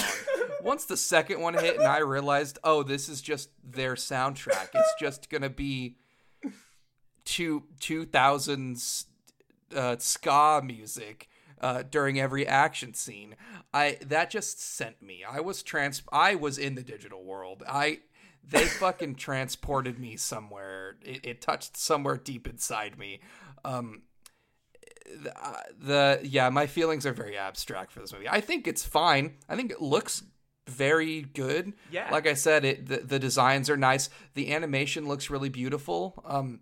once 0.64 0.86
the 0.86 0.98
second 0.98 1.40
one 1.40 1.54
hit 1.54 1.78
and 1.78 1.88
i 1.88 2.00
realized 2.00 2.60
oh 2.64 2.84
this 2.84 3.10
is 3.10 3.22
just 3.22 3.50
their 3.64 3.96
soundtrack 3.96 4.70
it's 4.74 4.94
just 5.00 5.30
gonna 5.30 5.50
be 5.50 5.96
two 7.26 7.64
2000s 7.80 9.06
uh, 9.76 9.96
ska 9.98 10.62
music 10.64 11.30
uh, 11.62 11.84
during 11.90 12.20
every 12.20 12.46
action 12.46 12.94
scene. 12.94 13.36
I 13.74 13.98
that 14.02 14.30
just 14.30 14.62
sent 14.62 15.02
me. 15.02 15.24
I 15.30 15.40
was 15.40 15.64
trans. 15.64 16.02
I 16.12 16.36
was 16.36 16.58
in 16.58 16.76
the 16.76 16.84
digital 16.84 17.24
world. 17.24 17.64
I 17.68 18.00
they 18.44 18.66
fucking 18.66 19.16
transported 19.16 20.00
me 20.00 20.18
somewhere. 20.18 20.98
It, 21.04 21.26
it 21.26 21.42
touched 21.42 21.78
somewhere 21.78 22.18
deep 22.18 22.48
inside 22.48 22.98
me. 22.98 23.22
Um, 23.64 24.02
the, 25.24 25.38
uh, 25.40 25.62
the 25.80 26.20
yeah, 26.24 26.50
my 26.50 26.68
feelings 26.68 27.06
are 27.06 27.14
very 27.14 27.38
abstract 27.38 27.92
for 27.92 28.00
this 28.00 28.12
movie. 28.12 28.28
I 28.28 28.42
think 28.42 28.68
it's 28.68 28.84
fine. 28.84 29.36
I 29.48 29.56
think 29.56 29.72
it 29.72 29.82
looks 29.82 30.24
very 30.68 31.22
good. 31.22 31.74
Yeah. 31.92 32.10
Like 32.12 32.28
I 32.28 32.34
said, 32.34 32.66
it 32.66 32.88
the, 32.88 32.98
the 32.98 33.20
designs 33.20 33.70
are 33.70 33.78
nice. 33.78 34.10
The 34.34 34.54
animation 34.54 35.08
looks 35.08 35.30
really 35.30 35.50
beautiful. 35.50 36.22
Um, 36.26 36.60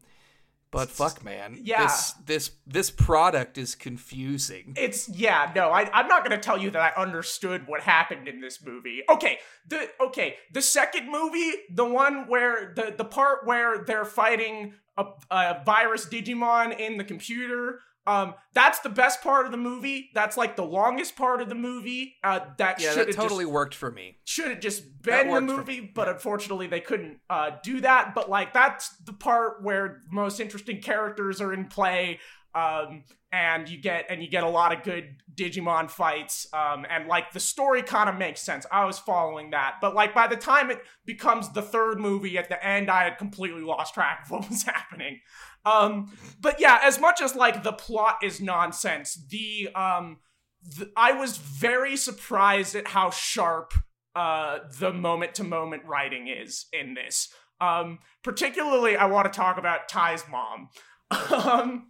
but 0.71 0.89
fuck, 0.89 1.23
man, 1.23 1.59
Yeah. 1.63 1.83
this 1.83 2.11
this 2.25 2.51
this 2.67 2.91
product 2.91 3.57
is 3.57 3.73
confusing. 3.73 4.73
It's 4.77 5.09
yeah, 5.09 5.51
no, 5.55 5.71
I, 5.71 5.89
I'm 5.91 6.07
not 6.07 6.23
gonna 6.23 6.37
tell 6.37 6.59
you 6.59 6.69
that 6.71 6.93
I 6.95 7.01
understood 7.01 7.67
what 7.67 7.81
happened 7.81 8.27
in 8.27 8.39
this 8.39 8.63
movie. 8.63 9.01
Okay, 9.09 9.39
the 9.67 9.89
okay, 9.99 10.35
the 10.53 10.61
second 10.61 11.09
movie, 11.11 11.53
the 11.73 11.85
one 11.85 12.27
where 12.27 12.71
the 12.75 12.93
the 12.95 13.05
part 13.05 13.47
where 13.47 13.83
they're 13.83 14.05
fighting 14.05 14.73
a, 14.95 15.05
a 15.31 15.63
virus 15.65 16.05
Digimon 16.05 16.77
in 16.79 16.97
the 16.97 17.03
computer. 17.03 17.79
Um, 18.07 18.33
that's 18.53 18.79
the 18.79 18.89
best 18.89 19.21
part 19.21 19.45
of 19.45 19.51
the 19.51 19.57
movie. 19.57 20.09
That's 20.15 20.35
like 20.35 20.55
the 20.55 20.65
longest 20.65 21.15
part 21.15 21.41
of 21.41 21.49
the 21.49 21.55
movie. 21.55 22.15
Uh, 22.23 22.39
that 22.57 22.81
Yeah, 22.81 22.95
that 22.95 23.13
totally 23.13 23.43
just 23.43 23.53
worked 23.53 23.75
for 23.75 23.91
me. 23.91 24.17
should 24.25 24.49
have 24.49 24.59
just 24.59 25.01
been 25.03 25.31
the 25.31 25.41
movie, 25.41 25.79
but 25.79 26.07
unfortunately 26.09 26.67
they 26.67 26.79
couldn't 26.79 27.19
uh, 27.29 27.51
do 27.61 27.81
that. 27.81 28.15
But 28.15 28.29
like 28.29 28.53
that's 28.53 28.89
the 29.05 29.13
part 29.13 29.63
where 29.63 30.01
most 30.11 30.39
interesting 30.39 30.81
characters 30.81 31.39
are 31.39 31.53
in 31.53 31.65
play, 31.65 32.19
um, 32.55 33.03
and 33.31 33.69
you 33.69 33.79
get 33.79 34.05
and 34.09 34.23
you 34.23 34.29
get 34.29 34.43
a 34.43 34.49
lot 34.49 34.73
of 34.75 34.83
good 34.83 35.17
Digimon 35.35 35.89
fights, 35.89 36.47
um, 36.53 36.85
and 36.89 37.07
like 37.07 37.31
the 37.31 37.39
story 37.39 37.83
kind 37.83 38.09
of 38.09 38.17
makes 38.17 38.41
sense. 38.41 38.65
I 38.71 38.85
was 38.85 38.97
following 38.97 39.51
that, 39.51 39.75
but 39.81 39.93
like 39.93 40.15
by 40.15 40.27
the 40.27 40.35
time 40.35 40.71
it 40.71 40.81
becomes 41.05 41.51
the 41.51 41.61
third 41.61 41.99
movie 41.99 42.37
at 42.37 42.49
the 42.49 42.63
end, 42.65 42.89
I 42.89 43.03
had 43.03 43.17
completely 43.17 43.61
lost 43.61 43.93
track 43.93 44.21
of 44.25 44.31
what 44.31 44.49
was 44.49 44.63
happening. 44.63 45.19
Um, 45.65 46.11
but 46.39 46.59
yeah, 46.59 46.79
as 46.81 46.99
much 46.99 47.21
as 47.21 47.35
like 47.35 47.63
the 47.63 47.73
plot 47.73 48.17
is 48.23 48.41
nonsense, 48.41 49.13
the 49.29 49.69
um, 49.75 50.17
th- 50.75 50.89
I 50.97 51.11
was 51.11 51.37
very 51.37 51.95
surprised 51.95 52.75
at 52.75 52.87
how 52.87 53.11
sharp 53.11 53.73
uh, 54.15 54.59
the 54.79 54.91
moment 54.91 55.35
to 55.35 55.43
moment 55.43 55.83
writing 55.85 56.27
is 56.27 56.65
in 56.73 56.95
this. 56.95 57.31
Um, 57.61 57.99
particularly, 58.23 58.97
I 58.97 59.05
want 59.05 59.31
to 59.31 59.37
talk 59.37 59.57
about 59.57 59.87
Tai's 59.87 60.23
mom. 60.29 60.69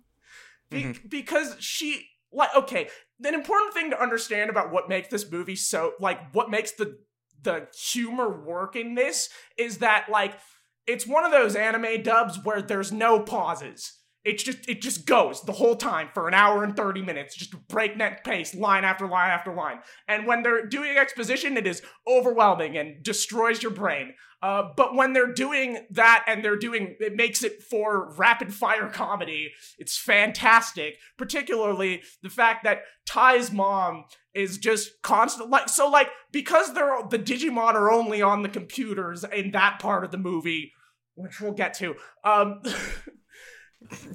be- 0.70 0.84
mm-hmm. 0.84 1.08
because 1.08 1.56
she, 1.60 2.08
like, 2.32 2.50
okay, 2.56 2.90
an 3.24 3.34
important 3.34 3.74
thing 3.74 3.90
to 3.92 4.02
understand 4.02 4.50
about 4.50 4.72
what 4.72 4.90
makes 4.90 5.08
this 5.10 5.30
movie 5.32 5.56
so, 5.56 5.94
like, 6.00 6.34
what 6.34 6.50
makes 6.50 6.72
the 6.74 6.98
the 7.42 7.68
humor 7.74 8.30
work 8.44 8.76
in 8.76 8.96
this 8.96 9.30
is 9.58 9.78
that, 9.78 10.08
like, 10.10 10.38
it's 10.86 11.08
one 11.08 11.24
of 11.24 11.32
those 11.32 11.56
anime 11.56 12.04
dubs 12.04 12.38
where 12.44 12.62
there's 12.62 12.92
no 12.92 13.22
pauses. 13.22 13.99
It's 14.30 14.44
just 14.44 14.70
it 14.70 14.80
just 14.80 15.08
goes 15.08 15.42
the 15.42 15.54
whole 15.54 15.76
time 15.76 16.10
for 16.14 16.28
an 16.28 16.36
hour 16.36 16.64
and 16.64 16.78
30 16.78 17.02
minutes, 17.02 17.36
just 17.36 17.56
breakneck 17.68 18.24
pace, 18.24 18.54
line 18.54 18.84
after 18.84 19.08
line 19.08 19.32
after 19.32 19.52
line. 19.52 19.80
And 20.08 20.28
when 20.28 20.44
they're 20.44 20.68
doing 20.68 20.98
exposition, 20.98 21.58
it 21.58 21.66
is 21.66 21.82
overwhelming 22.08 22.78
and 22.78 23.02
destroys 23.04 23.64
your 23.64 23.72
brain. 23.72 24.14
Uh, 24.44 24.70
but 24.78 24.94
when 24.94 25.14
they're 25.14 25.34
doing 25.34 25.80
that 25.90 26.24
and 26.28 26.46
they're 26.46 26.56
doing 26.56 26.96
it 27.00 27.16
makes 27.16 27.44
it 27.44 27.64
for 27.64 28.14
rapid 28.18 28.54
fire 28.54 28.88
comedy, 28.88 29.52
it's 29.80 29.98
fantastic. 29.98 30.98
Particularly 31.18 32.04
the 32.22 32.30
fact 32.30 32.64
that 32.66 32.84
Tai's 33.08 33.52
mom 33.52 34.06
is 34.36 34.60
just 34.60 35.02
constant 35.02 35.50
like 35.50 35.70
so 35.70 35.90
like 35.90 36.10
because 36.32 36.76
they're 36.76 37.02
the 37.10 37.18
Digimon 37.18 37.74
are 37.74 37.92
only 37.92 38.22
on 38.22 38.44
the 38.44 38.50
computers 38.50 39.24
in 39.24 39.52
that 39.52 39.80
part 39.80 40.04
of 40.04 40.12
the 40.12 40.18
movie, 40.20 40.72
which 41.16 41.42
we'll 41.42 41.52
get 41.52 41.74
to. 41.80 41.96
Um 42.24 42.62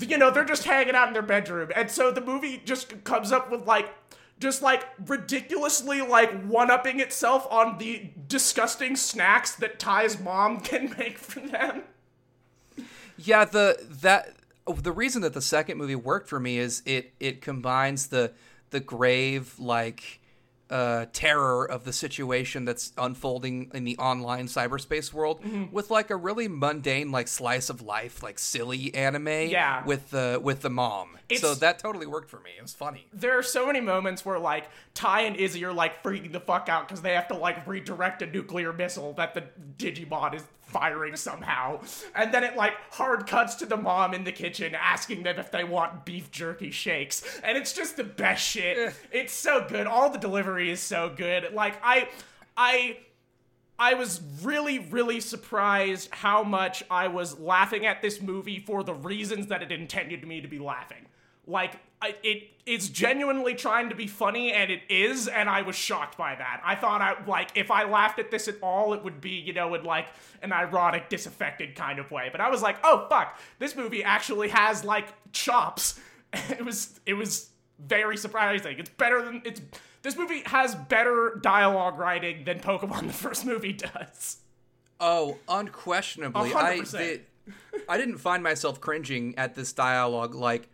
you 0.00 0.18
know, 0.18 0.30
they're 0.30 0.44
just 0.44 0.64
hanging 0.64 0.94
out 0.94 1.08
in 1.08 1.14
their 1.14 1.22
bedroom. 1.22 1.70
And 1.74 1.90
so 1.90 2.10
the 2.10 2.20
movie 2.20 2.62
just 2.64 3.04
comes 3.04 3.32
up 3.32 3.50
with 3.50 3.66
like 3.66 3.88
just 4.40 4.62
like 4.62 4.84
ridiculously 5.06 6.02
like 6.02 6.44
one-upping 6.44 7.00
itself 7.00 7.46
on 7.50 7.78
the 7.78 8.10
disgusting 8.28 8.96
snacks 8.96 9.54
that 9.56 9.78
Tai's 9.78 10.20
mom 10.20 10.60
can 10.60 10.94
make 10.98 11.18
for 11.18 11.40
them. 11.40 11.82
Yeah, 13.16 13.44
the 13.44 13.78
that 14.02 14.34
the 14.66 14.92
reason 14.92 15.22
that 15.22 15.34
the 15.34 15.42
second 15.42 15.78
movie 15.78 15.94
worked 15.94 16.28
for 16.28 16.40
me 16.40 16.58
is 16.58 16.82
it 16.84 17.12
it 17.20 17.40
combines 17.40 18.08
the 18.08 18.32
the 18.70 18.80
grave 18.80 19.54
like 19.58 20.20
uh, 20.70 21.06
terror 21.12 21.64
of 21.70 21.84
the 21.84 21.92
situation 21.92 22.64
that's 22.64 22.92
unfolding 22.96 23.70
in 23.74 23.84
the 23.84 23.96
online 23.98 24.46
cyberspace 24.46 25.12
world 25.12 25.42
Mm-hmm. 25.42 25.72
with 25.74 25.90
like 25.90 26.10
a 26.10 26.16
really 26.16 26.48
mundane 26.48 27.10
like 27.10 27.28
slice 27.28 27.68
of 27.70 27.82
life 27.82 28.22
like 28.22 28.38
silly 28.38 28.94
anime 28.94 29.28
Yeah. 29.28 29.84
with 29.84 30.10
the 30.10 30.40
with 30.42 30.62
the 30.62 30.70
mom 30.70 31.18
so 31.36 31.54
that 31.54 31.78
totally 31.78 32.06
worked 32.06 32.28
for 32.30 32.40
me 32.40 32.50
it 32.58 32.62
was 32.62 32.72
funny 32.72 33.06
There 33.12 33.38
are 33.38 33.42
so 33.42 33.66
many 33.66 33.80
moments 33.80 34.24
where 34.24 34.38
like 34.38 34.68
Tai 34.94 35.22
and 35.22 35.36
Izzy 35.36 35.64
are 35.64 35.72
like 35.72 36.02
freaking 36.02 36.32
the 36.32 36.40
fuck 36.40 36.68
out 36.68 36.86
because 36.88 37.02
they 37.02 37.14
have 37.14 37.28
to 37.28 37.34
like 37.36 37.66
redirect 37.66 38.22
a 38.22 38.26
nuclear 38.26 38.72
missile 38.72 39.12
that 39.14 39.34
the 39.34 39.44
Digimon 39.78 40.34
is 40.34 40.44
firing 40.74 41.14
somehow. 41.14 41.80
And 42.16 42.34
then 42.34 42.42
it 42.42 42.56
like 42.56 42.74
hard 42.90 43.28
cuts 43.28 43.54
to 43.56 43.66
the 43.66 43.76
mom 43.76 44.12
in 44.12 44.24
the 44.24 44.32
kitchen 44.32 44.74
asking 44.74 45.22
them 45.22 45.38
if 45.38 45.52
they 45.52 45.62
want 45.62 46.04
beef 46.04 46.32
jerky 46.32 46.72
shakes. 46.72 47.22
And 47.44 47.56
it's 47.56 47.72
just 47.72 47.96
the 47.96 48.04
best 48.04 48.44
shit. 48.44 48.92
It's 49.12 49.32
so 49.32 49.64
good. 49.68 49.86
All 49.86 50.10
the 50.10 50.18
delivery 50.18 50.70
is 50.70 50.80
so 50.80 51.12
good. 51.16 51.54
Like 51.54 51.78
I 51.82 52.08
I 52.56 52.98
I 53.78 53.94
was 53.94 54.20
really, 54.42 54.80
really 54.80 55.20
surprised 55.20 56.08
how 56.12 56.42
much 56.42 56.82
I 56.90 57.08
was 57.08 57.38
laughing 57.38 57.86
at 57.86 58.02
this 58.02 58.20
movie 58.20 58.58
for 58.58 58.82
the 58.82 58.94
reasons 58.94 59.48
that 59.48 59.62
it 59.62 59.72
intended 59.72 60.26
me 60.26 60.40
to 60.40 60.48
be 60.48 60.58
laughing. 60.58 61.06
Like, 61.46 61.78
I, 62.04 62.14
it 62.22 62.50
it's 62.66 62.88
genuinely 62.88 63.54
trying 63.54 63.88
to 63.88 63.94
be 63.94 64.06
funny, 64.06 64.52
and 64.52 64.70
it 64.70 64.82
is, 64.90 65.26
and 65.26 65.48
I 65.48 65.62
was 65.62 65.74
shocked 65.74 66.18
by 66.18 66.34
that. 66.34 66.60
I 66.64 66.74
thought 66.74 67.00
I 67.00 67.24
like 67.26 67.50
if 67.54 67.70
I 67.70 67.84
laughed 67.84 68.18
at 68.18 68.30
this 68.30 68.46
at 68.46 68.56
all, 68.62 68.92
it 68.92 69.02
would 69.02 69.22
be 69.22 69.30
you 69.30 69.54
know 69.54 69.74
in 69.74 69.84
like 69.84 70.08
an 70.42 70.52
ironic, 70.52 71.08
disaffected 71.08 71.74
kind 71.74 71.98
of 71.98 72.10
way. 72.10 72.28
But 72.30 72.42
I 72.42 72.50
was 72.50 72.60
like, 72.60 72.76
oh 72.84 73.06
fuck, 73.08 73.38
this 73.58 73.74
movie 73.74 74.04
actually 74.04 74.48
has 74.48 74.84
like 74.84 75.08
chops. 75.32 75.98
It 76.50 76.64
was 76.64 76.98
it 77.06 77.14
was 77.14 77.50
very 77.78 78.16
surprising. 78.16 78.76
It's 78.78 78.90
better 78.90 79.24
than 79.24 79.40
it's. 79.44 79.60
This 80.02 80.16
movie 80.18 80.42
has 80.46 80.74
better 80.74 81.38
dialogue 81.40 81.96
writing 81.96 82.44
than 82.44 82.58
Pokemon 82.58 83.02
the 83.06 83.12
first 83.12 83.46
movie 83.46 83.72
does. 83.72 84.38
Oh, 84.98 85.38
unquestionably. 85.48 86.50
A 86.50 86.54
hundred 86.54 86.68
I 86.68 86.78
percent. 86.80 87.22
the, 87.46 87.80
I 87.88 87.96
didn't 87.96 88.18
find 88.18 88.42
myself 88.42 88.80
cringing 88.80 89.38
at 89.38 89.54
this 89.54 89.72
dialogue 89.72 90.34
like 90.34 90.68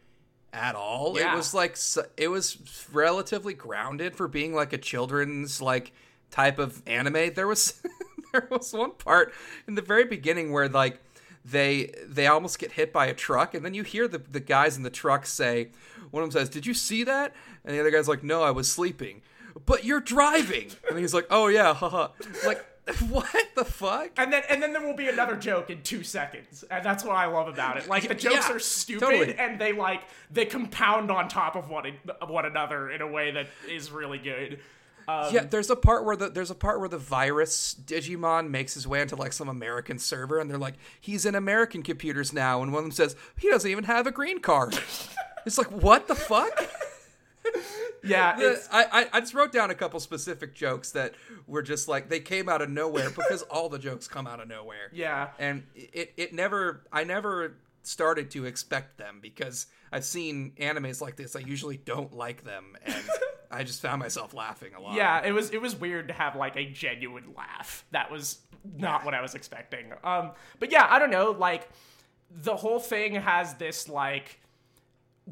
at 0.52 0.75
all. 0.75 1.19
Yeah. 1.19 1.33
It 1.33 1.37
was 1.37 1.54
like 1.54 1.76
it 2.16 2.28
was 2.28 2.59
relatively 2.92 3.54
grounded 3.54 4.16
for 4.16 4.28
being 4.28 4.54
like 4.54 4.73
a 4.73 4.78
children's 4.78 5.61
like 5.61 5.92
type 6.30 6.59
of 6.59 6.83
anime. 6.87 7.35
There 7.35 7.47
was 7.47 7.80
there 8.33 8.49
was 8.50 8.73
one 8.73 8.92
part 8.92 9.33
in 9.66 9.75
the 9.75 9.83
very 9.83 10.04
beginning 10.04 10.52
where 10.52 10.69
like 10.69 11.00
they 11.45 11.95
they 12.07 12.26
almost 12.26 12.59
get 12.59 12.73
hit 12.73 12.92
by 12.92 13.07
a 13.07 13.14
truck 13.14 13.54
and 13.54 13.64
then 13.64 13.75
you 13.75 13.83
hear 13.83 14.07
the 14.09 14.19
the 14.19 14.40
guys 14.40 14.76
in 14.76 14.83
the 14.83 14.90
truck 14.90 15.26
say 15.26 15.71
one 16.11 16.23
of 16.23 16.33
them 16.33 16.40
says, 16.40 16.49
"Did 16.49 16.66
you 16.66 16.75
see 16.75 17.04
that?" 17.04 17.35
And 17.64 17.75
the 17.75 17.80
other 17.80 17.90
guy's 17.90 18.09
like, 18.09 18.23
"No, 18.23 18.42
I 18.42 18.50
was 18.50 18.71
sleeping." 18.71 19.23
But 19.66 19.85
you're 19.85 20.00
driving. 20.00 20.71
And 20.88 20.99
he's 20.99 21.14
like, 21.14 21.26
"Oh 21.30 21.47
yeah, 21.49 21.75
haha." 21.75 22.09
Like 22.45 22.64
what 23.09 23.26
the 23.54 23.64
fuck? 23.64 24.11
And 24.16 24.32
then 24.32 24.42
and 24.49 24.62
then 24.62 24.73
there 24.73 24.82
will 24.87 24.94
be 24.97 25.09
another 25.09 25.37
joke 25.37 25.70
in 25.70 25.82
two 25.82 26.02
seconds, 26.02 26.64
and 26.70 26.85
that's 26.85 27.04
what 27.04 27.16
I 27.16 27.26
love 27.26 27.49
about 27.49 27.76
it. 27.76 27.88
Like 27.88 28.09
the 28.09 28.14
jokes 28.14 28.49
Yeah, 28.49 28.56
are 28.56 28.59
stupid, 28.59 29.00
totally. 29.00 29.35
and 29.37 29.61
they 29.61 29.73
like 29.73 30.02
they 30.30 30.44
compound 30.47 31.11
on 31.11 31.28
top 31.28 31.56
of 31.56 31.68
one 31.68 31.92
of 32.20 32.30
one 32.30 32.47
another 32.47 32.90
in 32.90 33.00
a 33.02 33.06
way 33.06 33.30
that 33.32 33.47
is 33.68 33.90
really 33.90 34.18
good. 34.18 34.61
Um, 35.09 35.32
Yeah, 35.35 35.44
there's 35.44 35.70
a 35.70 35.76
part 35.76 36.04
where 36.04 36.16
the 36.16 36.28
there's 36.28 36.50
a 36.50 36.54
part 36.54 36.78
where 36.80 36.88
the 36.88 36.99
virus 36.99 37.75
Digimon 37.85 38.50
makes 38.50 38.75
his 38.75 38.87
way 38.87 39.00
into 39.00 39.16
like 39.16 39.32
some 39.32 39.49
American 39.49 39.99
server, 39.99 40.38
and 40.38 40.50
they're 40.50 40.59
like, 40.59 40.75
he's 41.00 41.25
in 41.26 41.35
American 41.35 41.82
computers 41.82 42.32
now, 42.32 42.62
and 42.62 42.73
one 42.73 42.80
of 42.80 42.85
them 42.85 42.92
says 42.92 43.16
he 43.38 43.49
doesn't 43.50 43.70
even 43.70 43.85
have 43.85 44.06
a 44.06 44.12
green 44.12 44.40
card. 44.40 44.78
it's 45.47 45.59
like 45.59 45.70
what 45.70 46.06
the 46.09 46.14
fuck? 46.14 46.52
yeah, 48.04 48.37
The- 48.38 48.62
I, 48.71 48.85
I 49.02 49.07
I 49.14 49.21
just 49.21 49.35
wrote 49.35 49.52
down 49.52 49.71
a 49.71 49.75
couple 49.75 50.00
specific 50.00 50.54
jokes 50.54 50.90
that 50.92 51.14
were 51.47 51.62
just 51.62 51.88
like 51.88 52.09
they 52.09 52.21
came 52.21 52.49
out 52.49 52.62
of 52.62 52.71
nowhere 52.71 53.11
because 53.11 53.42
all 53.42 53.69
the 53.69 53.78
jokes 53.78 54.09
come 54.09 54.26
out 54.26 54.40
of 54.40 54.49
nowhere. 54.49 54.90
yeah. 54.92 55.28
and 55.38 55.64
it 55.75 56.12
it 56.16 56.33
never 56.35 56.85
I 56.92 57.04
never 57.04 57.57
started 57.83 58.30
to 58.33 58.45
expect 58.45 58.99
them 58.99 59.19
because 59.23 59.66
I've 59.92 60.04
seen 60.04 60.52
animes 60.61 61.00
like 61.00 61.16
this. 61.16 61.35
I 61.35 61.40
usually 61.40 61.78
don't 61.78 62.12
like 62.14 62.45
them, 62.45 62.76
and 62.85 63.02
I 63.50 63.64
just 63.64 63.80
found 63.83 64.00
myself 64.00 64.35
laughing 64.35 64.75
a 64.75 64.80
lot. 64.80 64.95
Yeah, 64.95 65.25
it 65.25 65.33
was 65.33 65.50
it 65.50 65.61
was 65.61 65.75
weird 65.75 66.09
to 66.09 66.14
have 66.14 66.37
like 66.37 66.57
a 66.57 66.64
genuine 66.66 67.33
laugh. 67.37 67.85
That 67.90 68.11
was 68.11 68.38
not 68.76 69.04
what 69.04 69.14
I 69.14 69.23
was 69.23 69.35
expecting. 69.35 69.92
Um, 70.04 70.33
but 70.59 70.71
yeah, 70.71 70.87
I 70.88 70.99
don't 70.99 71.11
know. 71.11 71.30
Like 71.33 71.69
the 72.30 72.54
whole 72.54 72.78
thing 72.78 73.14
has 73.14 73.54
this 73.54 73.88
like 73.88 74.38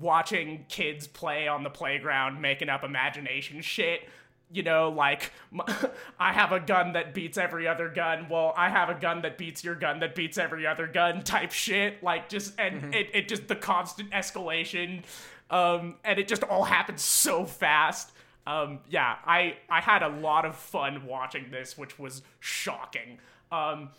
watching 0.01 0.65
kids 0.69 1.07
play 1.07 1.49
on 1.49 1.63
the 1.63 1.71
playground, 1.71 2.41
making 2.41 2.69
up 2.69 2.85
imagination 2.85 3.61
shit. 3.61 4.09
You 4.51 4.63
know, 4.63 4.89
like 4.89 5.33
m- 5.53 5.61
I 6.19 6.33
have 6.33 6.53
a 6.53 6.61
gun 6.61 6.95
that 6.95 7.13
beats 7.13 7.37
every 7.37 7.69
other 7.69 7.89
gun. 7.89 8.29
Well, 8.31 8.55
I 8.57 8.71
have 8.71 8.89
a 8.89 8.95
gun 8.95 9.23
that 9.23 9.37
beats 9.37 9.63
your 9.63 9.75
gun 9.75 10.01
that 10.01 10.15
beats 10.15 10.39
every 10.39 10.67
other 10.67 10.87
gun 10.87 11.23
type 11.23 11.53
shit. 11.53 12.03
Like 12.03 12.29
just 12.29 12.59
and 12.59 12.95
it, 12.95 13.09
it 13.13 13.29
just 13.29 13.47
the 13.49 13.57
constant 13.57 14.11
escalation, 14.11 15.03
um, 15.51 15.97
and 16.03 16.19
it 16.19 16.29
just 16.29 16.45
all 16.45 16.65
happens 16.65 17.03
so 17.03 17.45
fast. 17.45 18.13
Um, 18.47 18.79
yeah, 18.89 19.17
I 19.27 19.57
I 19.69 19.83
had 19.83 20.03
a 20.03 20.09
lot 20.09 20.47
of 20.47 20.57
fun 20.57 21.05
watching 21.05 21.51
this, 21.51 21.77
which 21.77 21.99
was 21.99 22.23
shocking. 22.41 23.19
Um, 23.53 23.91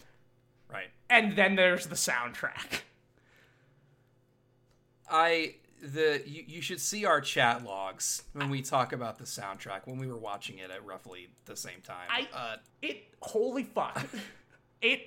right. 0.72 0.90
and 1.10 1.36
then 1.36 1.56
there's 1.56 1.86
the 1.88 1.96
soundtrack. 1.96 2.82
I 5.10 5.56
the 5.82 6.22
you, 6.26 6.44
you 6.48 6.62
should 6.62 6.80
see 6.82 7.06
our 7.06 7.22
chat 7.22 7.64
logs 7.64 8.24
when 8.34 8.50
we 8.50 8.62
talk 8.62 8.94
about 8.94 9.18
the 9.18 9.26
soundtrack 9.26 9.82
when 9.86 9.98
we 9.98 10.08
were 10.08 10.18
watching 10.18 10.58
it 10.60 10.70
at 10.72 10.86
roughly 10.86 11.30
the 11.46 11.56
same 11.56 11.82
time. 11.84 12.08
I- 12.10 12.28
uh, 12.34 12.56
It 12.82 13.04
holy 13.22 13.64
fuck. 13.64 14.06
it 14.82 15.02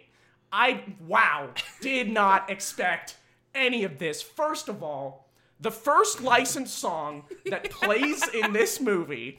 I 0.52 0.84
wow, 1.06 1.50
did 1.80 2.10
not 2.10 2.50
expect 2.50 3.16
any 3.54 3.84
of 3.84 3.98
this. 3.98 4.20
First 4.20 4.68
of 4.68 4.82
all, 4.82 5.30
the 5.60 5.70
first 5.70 6.20
licensed 6.20 6.78
song 6.78 7.24
that 7.46 7.70
plays 7.70 8.26
in 8.28 8.52
this 8.52 8.80
movie 8.80 9.38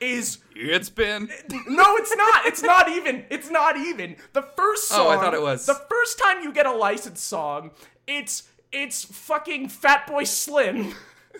is 0.00 0.38
it's 0.54 0.88
been 0.90 1.28
no, 1.68 1.96
it's 1.96 2.16
not. 2.16 2.46
It's 2.46 2.62
not 2.62 2.88
even. 2.88 3.24
It's 3.30 3.50
not 3.50 3.76
even. 3.76 4.16
The 4.32 4.42
first 4.42 4.88
song 4.88 5.06
Oh, 5.06 5.10
I 5.10 5.16
thought 5.16 5.34
it 5.34 5.42
was. 5.42 5.66
The 5.66 5.80
first 5.88 6.18
time 6.18 6.42
you 6.42 6.52
get 6.52 6.66
a 6.66 6.72
licensed 6.72 7.24
song, 7.24 7.70
it's 8.06 8.44
it's 8.74 9.04
fucking 9.04 9.68
Fatboy 9.68 10.26
Slim. 10.26 10.94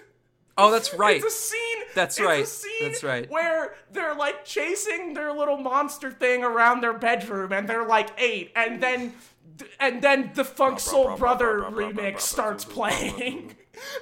oh 0.58 0.70
that's 0.70 0.94
right. 0.94 1.16
It's 1.16 1.26
a 1.26 1.30
scene. 1.30 1.78
That's 1.94 2.18
it's 2.18 2.26
right. 2.26 2.44
A 2.44 2.46
scene 2.46 2.72
That's 2.82 3.02
right. 3.04 3.30
Where 3.30 3.74
they're 3.92 4.14
like 4.14 4.44
chasing 4.44 5.14
their 5.14 5.32
little 5.32 5.56
monster 5.56 6.10
thing 6.10 6.42
around 6.44 6.80
their 6.80 6.92
bedroom, 6.94 7.52
and 7.52 7.68
they're 7.68 7.86
like 7.86 8.10
eight, 8.18 8.52
and 8.56 8.82
then 8.82 9.12
and 9.78 10.02
then 10.02 10.30
the 10.34 10.44
Funk 10.44 10.80
Soul 10.80 11.16
Brother 11.16 11.60
remix 11.70 12.20
starts 12.20 12.64
playing, 12.64 13.54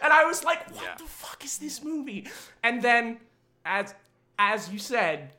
and 0.03 0.13
I 0.13 0.25
was 0.25 0.45
like, 0.45 0.71
"What 0.75 0.83
Yeah. 0.85 0.95
the 0.99 1.05
fuck 1.05 1.45
is 1.45 1.59
this 1.59 1.83
movie?" 1.83 2.29
And 2.63 2.81
then, 2.83 3.19
as 3.65 3.95
as 4.39 4.71
you 4.73 4.79
said, 4.79 5.33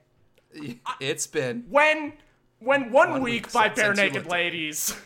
it's 1.00 1.26
been 1.28 1.66
when 1.70 2.14
when 2.60 2.92
one, 2.92 3.12
One 3.12 3.22
week, 3.22 3.46
week 3.48 3.54
by 3.54 3.70
Barenaked. 3.70 4.30
Ladies. 4.30 4.96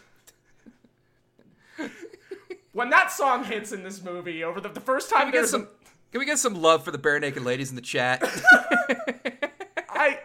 when 2.77 2.91
that 2.91 3.11
song 3.11 3.43
hits 3.43 3.71
in 3.71 3.83
this 3.83 4.03
movie, 4.03 4.43
over 4.43 4.61
the, 4.61 4.69
the 4.69 4.79
first 4.79 5.09
time 5.09 5.21
Can 5.21 5.27
we 5.27 5.31
get 5.31 5.37
there's 5.39 5.49
some? 5.49 5.67
Can 6.11 6.19
we 6.19 6.25
get 6.25 6.37
some 6.37 6.53
love 6.61 6.85
for 6.85 6.91
the 6.91 6.99
Barenaked 6.99 7.43
Ladies 7.43 7.71
in 7.71 7.75
the 7.75 7.81
chat? 7.81 8.21
I. 9.89 10.19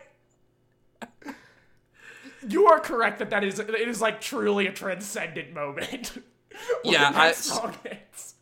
You 2.47 2.67
are 2.67 2.79
correct 2.81 3.21
that 3.21 3.31
that 3.31 3.43
is 3.43 3.59
it 3.59 3.71
is 3.71 4.01
like 4.03 4.21
truly 4.21 4.67
a 4.67 4.73
transcendent 4.73 5.53
moment. 5.53 6.13
Yeah, 6.85 7.11
that 7.11 7.17
I- 7.17 7.33
song 7.33 7.75
hits. 7.83 8.35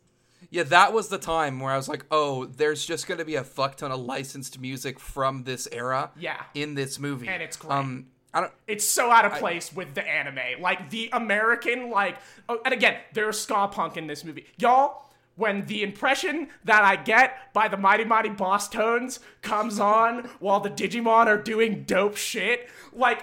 yeah, 0.50 0.64
that 0.64 0.92
was 0.92 1.08
the 1.08 1.16
time 1.16 1.60
where 1.60 1.72
I 1.72 1.76
was 1.76 1.88
like, 1.88 2.04
oh, 2.10 2.44
there's 2.46 2.84
just 2.84 3.06
gonna 3.06 3.24
be 3.24 3.36
a 3.36 3.44
fuck 3.44 3.76
ton 3.76 3.92
of 3.92 4.00
licensed 4.00 4.58
music 4.58 4.98
from 4.98 5.44
this 5.44 5.68
era. 5.70 6.10
Yeah. 6.18 6.42
in 6.52 6.74
this 6.74 6.98
movie, 6.98 7.28
And 7.28 7.40
it's 7.40 7.56
great. 7.56 7.72
Um, 7.72 8.06
I 8.32 8.40
don't. 8.40 8.52
It's 8.66 8.84
so 8.84 9.10
out 9.10 9.24
of 9.24 9.32
place 9.34 9.72
with 9.72 9.94
the 9.94 10.06
anime. 10.06 10.60
Like 10.60 10.90
the 10.90 11.10
American, 11.12 11.90
like, 11.90 12.18
oh, 12.48 12.60
and 12.64 12.72
again, 12.72 12.96
there's 13.12 13.40
ska 13.40 13.68
punk 13.68 13.96
in 13.96 14.06
this 14.06 14.24
movie, 14.24 14.46
y'all. 14.58 15.06
When 15.36 15.64
the 15.66 15.82
impression 15.82 16.48
that 16.64 16.82
I 16.84 16.96
get 16.96 17.52
by 17.54 17.68
the 17.68 17.76
Mighty 17.76 18.04
Mighty 18.04 18.28
Bosstones 18.28 19.20
comes 19.42 19.80
on 19.80 20.28
while 20.38 20.60
the 20.60 20.70
Digimon 20.70 21.26
are 21.26 21.38
doing 21.38 21.84
dope 21.84 22.16
shit, 22.16 22.68
like, 22.92 23.22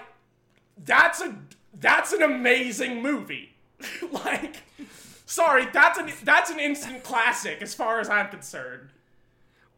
that's 0.84 1.22
a 1.22 1.36
that's 1.80 2.12
an 2.12 2.24
amazing 2.24 3.02
movie. 3.02 3.56
like, 4.12 4.58
sorry, 5.26 5.68
that's 5.72 5.98
an 6.00 6.12
that's 6.24 6.50
an 6.50 6.60
instant 6.60 7.04
classic 7.04 7.62
as 7.62 7.74
far 7.74 8.00
as 8.00 8.10
I'm 8.10 8.30
concerned. 8.30 8.90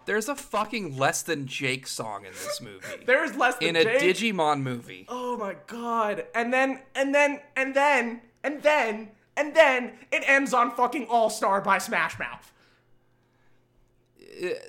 There's 0.09 0.27
a 0.27 0.33
fucking 0.33 0.97
less 0.97 1.21
than 1.21 1.45
Jake 1.45 1.85
song 1.85 2.25
in 2.25 2.31
this 2.31 2.59
movie. 2.61 3.03
There's 3.05 3.35
less 3.35 3.57
than 3.57 3.75
Jake. 3.75 3.85
in 3.85 3.87
a 3.87 3.99
Jake. 3.99 4.15
Digimon 4.15 4.63
movie. 4.63 5.05
Oh 5.07 5.37
my 5.37 5.55
god. 5.67 6.25
And 6.33 6.51
then 6.51 6.79
and 6.95 7.13
then 7.13 7.41
and 7.55 7.75
then 7.75 8.21
and 8.43 8.63
then 8.63 9.09
and 9.37 9.55
then 9.55 9.91
it 10.11 10.23
ends 10.25 10.51
on 10.51 10.71
fucking 10.71 11.05
All 11.11 11.29
Star 11.29 11.61
by 11.61 11.77
Smash 11.77 12.17
Mouth. 12.17 12.51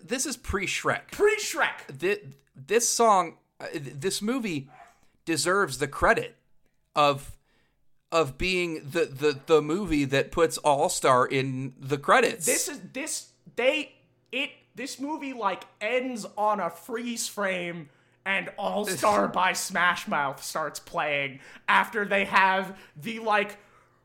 This 0.05 0.27
is 0.27 0.37
pre 0.37 0.67
Shrek. 0.67 1.11
Pre 1.11 1.35
Shrek. 1.39 1.87
This, 1.89 2.19
this 2.55 2.87
song, 2.87 3.39
uh, 3.59 3.69
this 3.73 4.21
movie 4.21 4.69
deserves 5.25 5.79
the 5.79 5.89
credit 5.89 6.37
of 6.95 7.39
of 8.13 8.37
being 8.37 8.91
the 8.91 9.07
the 9.07 9.41
the 9.47 9.63
movie 9.63 10.05
that 10.05 10.33
puts 10.33 10.59
All 10.59 10.91
Star 10.91 11.25
in 11.25 11.73
the 11.81 11.97
credits. 11.97 12.45
This 12.45 12.69
is 12.69 12.79
this 12.93 13.31
they 13.57 13.95
it 14.31 14.51
this 14.75 15.01
movie 15.01 15.33
like 15.33 15.65
ends 15.81 16.27
on 16.37 16.61
a 16.61 16.71
freeze 16.71 17.29
frame 17.29 17.89
and 18.25 18.51
All 18.57 18.85
Star 18.85 19.29
by 19.29 19.53
Smash 19.53 20.07
Mouth 20.07 20.43
starts 20.43 20.79
playing 20.79 21.41
after 21.69 22.05
they 22.05 22.25
have 22.27 22.79
the 23.01 23.19
like 23.19 23.59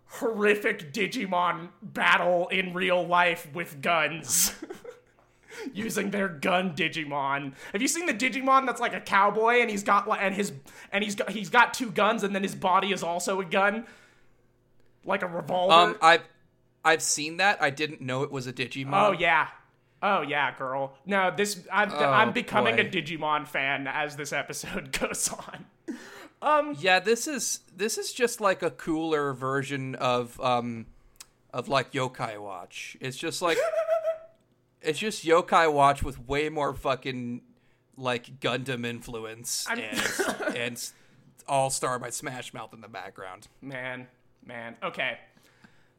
horrific 0.07 0.93
Digimon 0.93 1.69
battle 1.81 2.47
in 2.47 2.73
real 2.73 3.05
life 3.05 3.47
with 3.53 3.81
guns. 3.81 4.53
Using 5.73 6.11
their 6.11 6.27
gun 6.27 6.75
Digimon. 6.75 7.53
Have 7.71 7.81
you 7.81 7.87
seen 7.87 8.05
the 8.05 8.13
Digimon 8.13 8.65
that's 8.65 8.81
like 8.81 8.93
a 8.93 8.99
cowboy 8.99 9.61
and 9.61 9.69
he's 9.69 9.83
got 9.83 10.07
like 10.07 10.21
and 10.21 10.35
his 10.35 10.51
and 10.91 11.03
he's 11.03 11.15
got 11.15 11.29
he's 11.29 11.49
got 11.49 11.73
two 11.73 11.91
guns 11.91 12.23
and 12.23 12.35
then 12.35 12.43
his 12.43 12.55
body 12.55 12.91
is 12.91 13.03
also 13.03 13.39
a 13.39 13.45
gun? 13.45 13.85
Like 15.05 15.21
a 15.21 15.27
revolver? 15.27 15.73
um, 15.73 15.97
I've 16.01 16.23
I've 16.83 17.01
seen 17.01 17.37
that. 17.37 17.61
I 17.61 17.69
didn't 17.69 18.01
know 18.01 18.23
it 18.23 18.31
was 18.31 18.47
a 18.47 18.53
Digimon. 18.53 18.93
Oh 18.93 19.11
yeah. 19.13 19.47
Oh 20.07 20.21
yeah, 20.21 20.55
girl. 20.55 20.93
No, 21.07 21.33
this 21.35 21.65
I'm 21.71 21.91
I'm 21.91 22.31
becoming 22.31 22.79
a. 22.79 22.83
Digimon 22.83 23.47
fan 23.47 23.87
as 23.87 24.15
this 24.15 24.31
episode 24.31 24.91
goes 24.99 25.29
on. 25.33 25.65
Um, 26.43 26.75
Yeah, 26.79 26.99
this 26.99 27.25
is 27.27 27.61
this 27.75 27.97
is 27.97 28.13
just 28.13 28.39
like 28.39 28.61
a 28.61 28.69
cooler 28.69 29.33
version 29.33 29.95
of 29.95 30.39
um 30.39 30.85
of 31.51 31.67
like 31.67 31.91
Yokai 31.91 32.37
Watch. 32.39 32.95
It's 33.01 33.17
just 33.17 33.41
like 33.41 33.57
it's 34.81 34.99
just 34.99 35.25
Yokai 35.25 35.73
Watch 35.73 36.03
with 36.03 36.27
way 36.27 36.49
more 36.49 36.75
fucking 36.75 37.41
like 37.97 38.39
Gundam 38.39 38.85
influence 38.85 39.65
I'm- 39.67 39.79
and 39.79 40.55
and 40.55 40.91
All 41.47 41.71
Star 41.71 41.97
by 41.97 42.11
Smash 42.11 42.53
Mouth 42.53 42.75
in 42.75 42.81
the 42.81 42.87
background. 42.89 43.47
Man, 43.59 44.05
man. 44.45 44.75
Okay. 44.83 45.17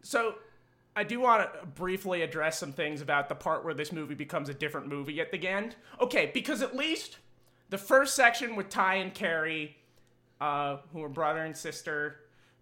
So 0.03 0.37
I 0.97 1.05
do 1.05 1.21
want 1.21 1.53
to 1.53 1.67
briefly 1.67 2.23
address 2.23 2.59
some 2.59 2.73
things 2.73 3.03
about 3.03 3.29
the 3.29 3.35
part 3.35 3.65
where 3.65 3.75
this 3.75 3.93
movie 3.93 4.15
becomes 4.15 4.49
a 4.49 4.55
different 4.55 4.89
movie 4.89 5.21
at 5.21 5.31
the 5.31 5.47
end. 5.47 5.77
Okay, 6.01 6.31
because 6.33 6.63
at 6.63 6.75
least 6.75 7.19
the 7.69 7.77
first 7.77 8.17
section 8.17 8.57
with 8.57 8.71
Tai 8.71 8.95
and 8.95 9.13
Kari, 9.15 9.77
uh, 10.41 10.79
who 10.95 11.05
are 11.05 11.11
brother 11.11 11.45
and 11.45 11.55
sister, 11.55 12.21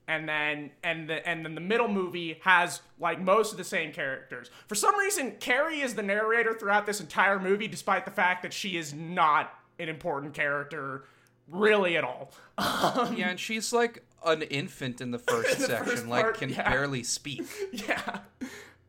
and 0.08 0.28
then 0.28 0.72
and 0.82 1.08
the 1.08 1.26
and 1.26 1.44
then 1.44 1.54
the 1.54 1.60
middle 1.60 1.88
movie 1.88 2.40
has 2.42 2.82
like 2.98 3.20
most 3.20 3.52
of 3.52 3.58
the 3.58 3.64
same 3.64 3.92
characters. 3.92 4.50
For 4.66 4.74
some 4.74 4.98
reason, 4.98 5.36
Kari 5.38 5.80
is 5.80 5.94
the 5.94 6.02
narrator 6.02 6.54
throughout 6.54 6.86
this 6.86 7.00
entire 7.00 7.38
movie, 7.38 7.68
despite 7.68 8.04
the 8.04 8.10
fact 8.10 8.42
that 8.42 8.52
she 8.52 8.76
is 8.76 8.92
not 8.92 9.54
an 9.78 9.88
important 9.88 10.34
character 10.34 11.04
really 11.48 11.96
at 11.96 12.04
all. 12.04 12.30
yeah, 12.58 13.30
and 13.30 13.40
she's 13.40 13.72
like 13.72 14.04
an 14.24 14.42
infant 14.42 15.00
in 15.00 15.10
the 15.10 15.18
first 15.30 15.58
the 15.58 15.66
section, 15.66 15.86
first 15.86 16.06
like 16.06 16.22
part, 16.22 16.38
can 16.38 16.50
yeah. 16.50 16.68
barely 16.68 17.02
speak. 17.02 17.42
yeah. 17.72 18.20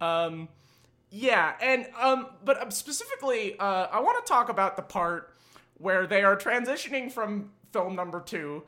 Um, 0.02 0.50
yeah, 1.10 1.54
and 1.62 1.88
um, 2.00 2.28
but 2.44 2.62
um, 2.62 2.72
specifically, 2.72 3.58
uh, 3.60 3.88
I 3.92 4.00
want 4.02 4.24
to 4.26 4.30
talk 4.30 4.50
about 4.50 4.76
the 4.76 4.82
part 4.82 5.34
where 5.78 6.08
they 6.08 6.24
are 6.24 6.36
transitioning 6.36 7.12
from 7.12 7.52
film 7.72 7.96
number 7.96 8.20
two, 8.20 8.64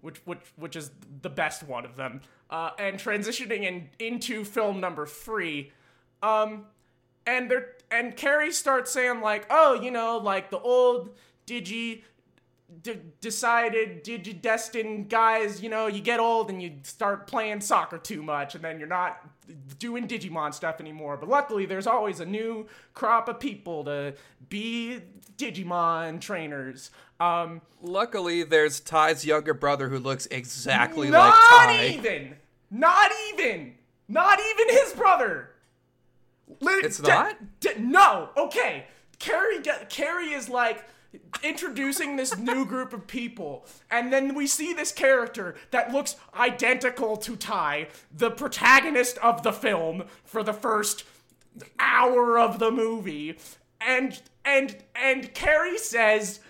which 0.00 0.20
which 0.24 0.40
which 0.56 0.76
is 0.76 0.90
the 1.22 1.30
best 1.30 1.62
one 1.62 1.84
of 1.84 1.96
them, 1.96 2.22
uh, 2.48 2.70
and 2.78 2.98
transitioning 2.98 3.64
in 3.64 3.88
into 3.98 4.44
film 4.44 4.80
number 4.80 5.06
three. 5.06 5.72
Um, 6.22 6.66
and 7.26 7.50
they're 7.50 7.72
and 7.90 8.16
Kari 8.16 8.52
starts 8.52 8.90
saying 8.90 9.20
like, 9.20 9.46
oh, 9.50 9.74
you 9.74 9.90
know, 9.90 10.18
like 10.18 10.50
the 10.50 10.58
old 10.58 11.10
Digi 11.46 12.02
d- 12.82 12.98
decided 13.20 14.04
digidestined 14.04 15.08
guys, 15.08 15.62
you 15.62 15.68
know, 15.68 15.86
you 15.86 16.00
get 16.00 16.20
old 16.20 16.50
and 16.50 16.62
you 16.62 16.72
start 16.82 17.26
playing 17.26 17.60
soccer 17.60 17.98
too 17.98 18.22
much, 18.22 18.54
and 18.54 18.64
then 18.64 18.78
you're 18.78 18.88
not 18.88 19.20
doing 19.78 20.06
Digimon 20.06 20.54
stuff 20.54 20.80
anymore. 20.80 21.16
But 21.16 21.28
luckily, 21.28 21.66
there's 21.66 21.86
always 21.86 22.20
a 22.20 22.26
new 22.26 22.66
crop 22.94 23.28
of 23.28 23.40
people 23.40 23.84
to 23.84 24.14
be 24.48 25.00
Digimon 25.36 26.20
trainers. 26.20 26.90
Um, 27.18 27.60
Luckily, 27.82 28.42
there's 28.42 28.80
Tai's 28.80 29.24
younger 29.24 29.54
brother 29.54 29.88
who 29.88 29.98
looks 29.98 30.26
exactly 30.30 31.10
like 31.10 31.32
Tai. 31.34 31.66
Not 31.66 31.84
even, 31.84 32.36
not 32.70 33.10
even, 33.32 33.74
not 34.08 34.38
even 34.38 34.68
his 34.76 34.92
brother. 34.94 35.50
It's 36.60 36.98
d- 36.98 37.08
not? 37.08 37.36
d- 37.60 37.70
no. 37.78 38.30
Okay. 38.36 38.86
Kari. 39.18 39.60
Kari 39.88 40.32
is 40.32 40.48
like 40.48 40.84
introducing 41.42 42.16
this 42.16 42.36
new 42.38 42.64
group 42.64 42.92
of 42.92 43.06
people, 43.06 43.66
and 43.90 44.12
then 44.12 44.34
we 44.34 44.46
see 44.46 44.72
this 44.72 44.92
character 44.92 45.54
that 45.70 45.92
looks 45.92 46.16
identical 46.34 47.16
to 47.18 47.36
Tai, 47.36 47.88
the 48.16 48.30
protagonist 48.30 49.18
of 49.18 49.42
the 49.42 49.52
film 49.52 50.04
for 50.24 50.42
the 50.42 50.52
first 50.52 51.04
hour 51.78 52.38
of 52.38 52.58
the 52.58 52.70
movie, 52.70 53.38
and 53.80 54.20
and 54.44 54.76
and 54.94 55.34
Kari 55.34 55.78
says. 55.78 56.40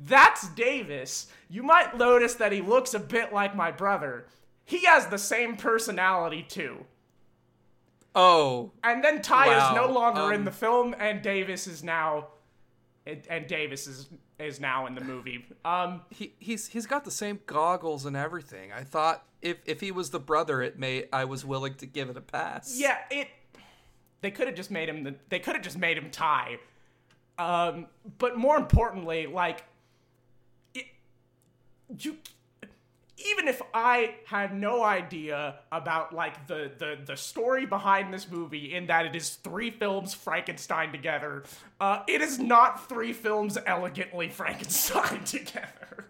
That's 0.00 0.48
Davis. 0.50 1.26
You 1.50 1.64
might 1.64 1.98
notice 1.98 2.34
that 2.34 2.52
he 2.52 2.60
looks 2.60 2.94
a 2.94 3.00
bit 3.00 3.32
like 3.32 3.56
my 3.56 3.72
brother. 3.72 4.26
He 4.64 4.84
has 4.84 5.08
the 5.08 5.18
same 5.18 5.56
personality 5.56 6.44
too. 6.48 6.84
Oh, 8.14 8.70
And 8.82 9.02
then 9.02 9.22
Tai 9.22 9.46
is 9.46 9.74
no 9.74 9.88
Wow, 9.88 9.92
longer 9.94 10.32
in 10.32 10.40
um, 10.40 10.44
the 10.44 10.50
film, 10.52 10.94
and 10.98 11.22
Davis 11.22 11.66
is 11.66 11.82
now, 11.84 12.28
and, 13.08 13.22
and 13.30 13.46
Davis 13.46 13.86
is 13.86 14.08
is 14.38 14.60
now 14.60 14.86
in 14.86 14.94
the 14.94 15.00
movie. 15.00 15.44
Um, 15.64 16.02
he 16.10 16.34
he's 16.38 16.68
he's 16.68 16.86
got 16.86 17.04
the 17.04 17.10
same 17.10 17.40
goggles 17.46 18.04
and 18.04 18.16
everything. 18.16 18.70
I 18.72 18.84
thought 18.84 19.24
if 19.42 19.56
if 19.64 19.80
he 19.80 19.90
was 19.90 20.10
the 20.10 20.20
brother, 20.20 20.62
it 20.62 20.78
may 20.78 21.06
I 21.12 21.24
was 21.24 21.44
willing 21.44 21.74
to 21.76 21.86
give 21.86 22.10
it 22.10 22.16
a 22.16 22.20
pass. 22.20 22.78
yeah, 22.78 22.98
it. 23.10 23.28
They 24.20 24.30
could 24.30 24.46
have 24.46 24.56
just 24.56 24.70
made 24.70 24.88
him. 24.88 25.04
The, 25.04 25.14
they 25.28 25.38
could 25.38 25.54
have 25.54 25.64
just 25.64 25.78
made 25.78 25.96
him 25.96 26.10
Tai. 26.10 26.58
Um, 27.38 27.86
but 28.18 28.36
more 28.36 28.56
importantly, 28.56 29.26
like, 29.26 29.64
it, 30.74 30.86
you. 31.98 32.16
Even 33.26 33.48
if 33.48 33.60
I 33.74 34.14
had 34.26 34.54
no 34.54 34.82
idea 34.82 35.56
about 35.72 36.14
like 36.14 36.46
the, 36.46 36.70
the 36.78 36.98
the 37.04 37.16
story 37.16 37.66
behind 37.66 38.14
this 38.14 38.30
movie, 38.30 38.74
in 38.74 38.86
that 38.86 39.06
it 39.06 39.16
is 39.16 39.30
three 39.30 39.70
films 39.70 40.14
Frankenstein 40.14 40.92
together, 40.92 41.44
uh, 41.80 42.02
it 42.06 42.20
is 42.20 42.38
not 42.38 42.88
three 42.88 43.12
films 43.12 43.58
elegantly 43.66 44.28
Frankenstein 44.28 45.24
together. 45.24 46.06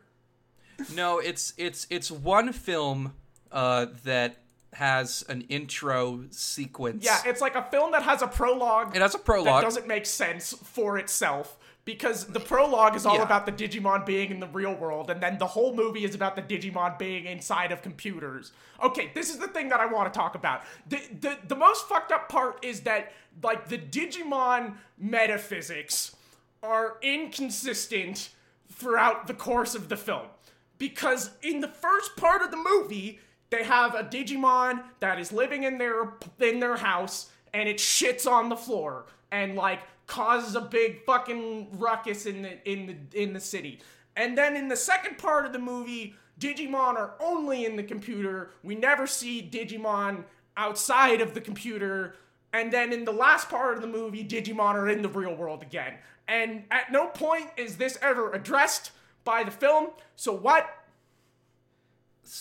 No, 0.95 1.19
it's 1.19 1.55
it's 1.57 1.87
it's 1.91 2.11
one 2.11 2.53
film 2.53 3.15
uh, 3.51 3.87
that 4.05 4.37
has 4.75 5.25
an 5.29 5.43
intro 5.49 6.25
sequence. 6.31 7.05
Yeah, 7.05 7.21
it's 7.25 7.41
like 7.41 7.57
a 7.57 7.63
film 7.65 7.93
that 7.93 8.03
has 8.03 8.23
a 8.23 8.29
prologue. 8.29 8.95
it 8.95 9.03
has 9.03 9.15
a 9.15 9.19
prologue 9.19 9.47
that 9.47 9.63
doesn't 9.63 9.89
make 9.89 10.07
sense 10.07 10.53
for 10.53 10.99
itself 10.99 11.59
because 11.89 12.27
the 12.27 12.39
prologue 12.39 12.95
is 12.95 13.07
all 13.07 13.17
Yeah. 13.17 13.23
about 13.23 13.47
the 13.47 13.53
Digimon 13.53 14.05
being 14.05 14.31
in 14.31 14.41
the 14.41 14.47
real 14.47 14.75
world, 14.75 15.09
and 15.09 15.23
then 15.23 15.39
the 15.39 15.47
whole 15.47 15.75
movie 15.75 16.05
is 16.05 16.15
about 16.15 16.37
the 16.37 16.43
Digimon 16.43 16.99
being 16.99 17.25
inside 17.25 17.73
of 17.73 17.81
computers. 17.81 18.53
Okay, 18.83 19.11
this 19.15 19.31
is 19.31 19.39
the 19.39 19.49
thing 19.49 19.71
that 19.71 19.81
I 19.81 19.87
want 19.87 20.13
to 20.13 20.19
talk 20.19 20.35
about. 20.35 20.65
The, 20.87 21.01
the, 21.19 21.39
the 21.49 21.57
most 21.57 21.89
fucked 21.89 22.13
up 22.13 22.29
part 22.29 22.63
is 22.63 22.83
that, 22.83 23.13
like, 23.43 23.69
the 23.71 23.79
Digimon 23.79 24.75
metaphysics 24.99 26.15
are 26.63 26.99
inconsistent 27.01 28.35
throughout 28.71 29.27
the 29.27 29.33
course 29.33 29.75
of 29.75 29.89
the 29.89 29.97
film. 29.97 30.27
Because 30.77 31.31
in 31.41 31.61
the 31.61 31.69
first 31.69 32.17
part 32.17 32.43
of 32.43 32.51
the 32.51 32.59
movie, 32.59 33.19
they 33.49 33.65
have 33.65 33.95
a 33.95 34.05
Digimon 34.05 34.83
that 35.01 35.19
is 35.19 35.33
living 35.33 35.63
in 35.63 35.79
their 35.79 36.13
in 36.39 36.61
their 36.61 36.77
house 36.77 37.31
and 37.55 37.67
it 37.67 37.79
shits 37.79 38.31
on 38.31 38.51
the 38.51 38.57
floor 38.57 39.07
and 39.33 39.57
like 39.57 39.81
causes 40.09 40.57
a 40.57 40.61
big 40.61 41.05
fucking 41.05 41.79
ruckus 41.79 42.27
in 42.27 42.43
the 42.43 42.71
in 42.71 42.87
the 43.13 43.23
in 43.23 43.33
the 43.33 43.41
city. 43.41 43.79
And 44.17 44.37
then 44.37 44.57
in 44.57 44.67
the 44.67 44.77
second 44.77 45.19
part 45.19 45.47
of 45.47 45.53
the 45.53 45.61
movie, 45.61 46.17
Digimon 46.41 46.97
are 46.97 47.15
only 47.21 47.65
in 47.65 47.77
the 47.77 47.85
computer. 47.85 48.51
We 48.65 48.75
never 48.75 49.07
see 49.07 49.49
Digimon 49.49 50.25
outside 50.57 51.21
of 51.21 51.35
the 51.35 51.41
computer. 51.41 52.17
And 52.53 52.73
then 52.73 52.93
in 52.93 53.05
the 53.05 53.13
last 53.13 53.49
part 53.49 53.77
of 53.77 53.83
the 53.83 53.87
movie, 53.89 54.25
Digimon 54.25 54.75
are 54.75 54.89
in 54.89 55.03
the 55.03 55.09
real 55.09 55.37
world 55.37 55.63
again. 55.63 55.95
And 56.27 56.65
at 56.71 56.91
no 56.91 57.07
point 57.07 57.51
is 57.57 57.77
this 57.77 57.97
ever 58.03 58.33
addressed 58.33 58.91
by 59.25 59.45
the 59.45 59.51
film. 59.51 59.89
So 60.17 60.33
what? 60.33 60.69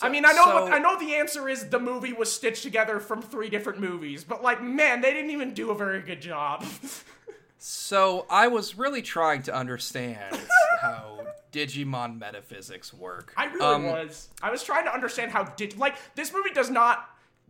I 0.01 0.10
mean, 0.10 0.25
I 0.25 0.32
know 0.32 0.45
so- 0.45 0.63
what, 0.63 0.73
I 0.73 0.80
know 0.80 0.97
the 0.97 1.15
answer 1.15 1.47
is 1.47 1.69
the 1.69 1.80
movie 1.80 2.13
was 2.13 2.32
stitched 2.32 2.63
together 2.63 2.99
from 2.99 3.21
three 3.21 3.49
different 3.49 3.80
movies, 3.80 4.23
but 4.23 4.41
like, 4.41 4.62
man, 4.63 5.01
they 5.01 5.13
didn't 5.13 5.32
even 5.32 5.53
do 5.53 5.69
a 5.69 5.75
very 5.75 6.01
good 6.01 6.21
job. 6.21 6.65
So 7.57 8.25
I 8.29 8.47
was 8.47 8.77
really 8.77 9.01
trying 9.01 9.41
to 9.43 9.55
understand 9.55 10.37
how 10.81 11.19
Digimon 11.51 12.19
metaphysics 12.19 12.93
work. 12.93 13.33
I 13.37 13.45
really 13.45 13.65
Um, 13.65 13.83
was. 13.85 14.29
I 14.41 14.51
was 14.51 14.63
trying 14.63 14.85
to 14.85 14.93
understand 14.93 15.31
how 15.31 15.43
did 15.43 15.77
like 15.77 15.95
this 16.15 16.31
movie 16.33 16.51
does 16.53 16.69
not 16.69 17.09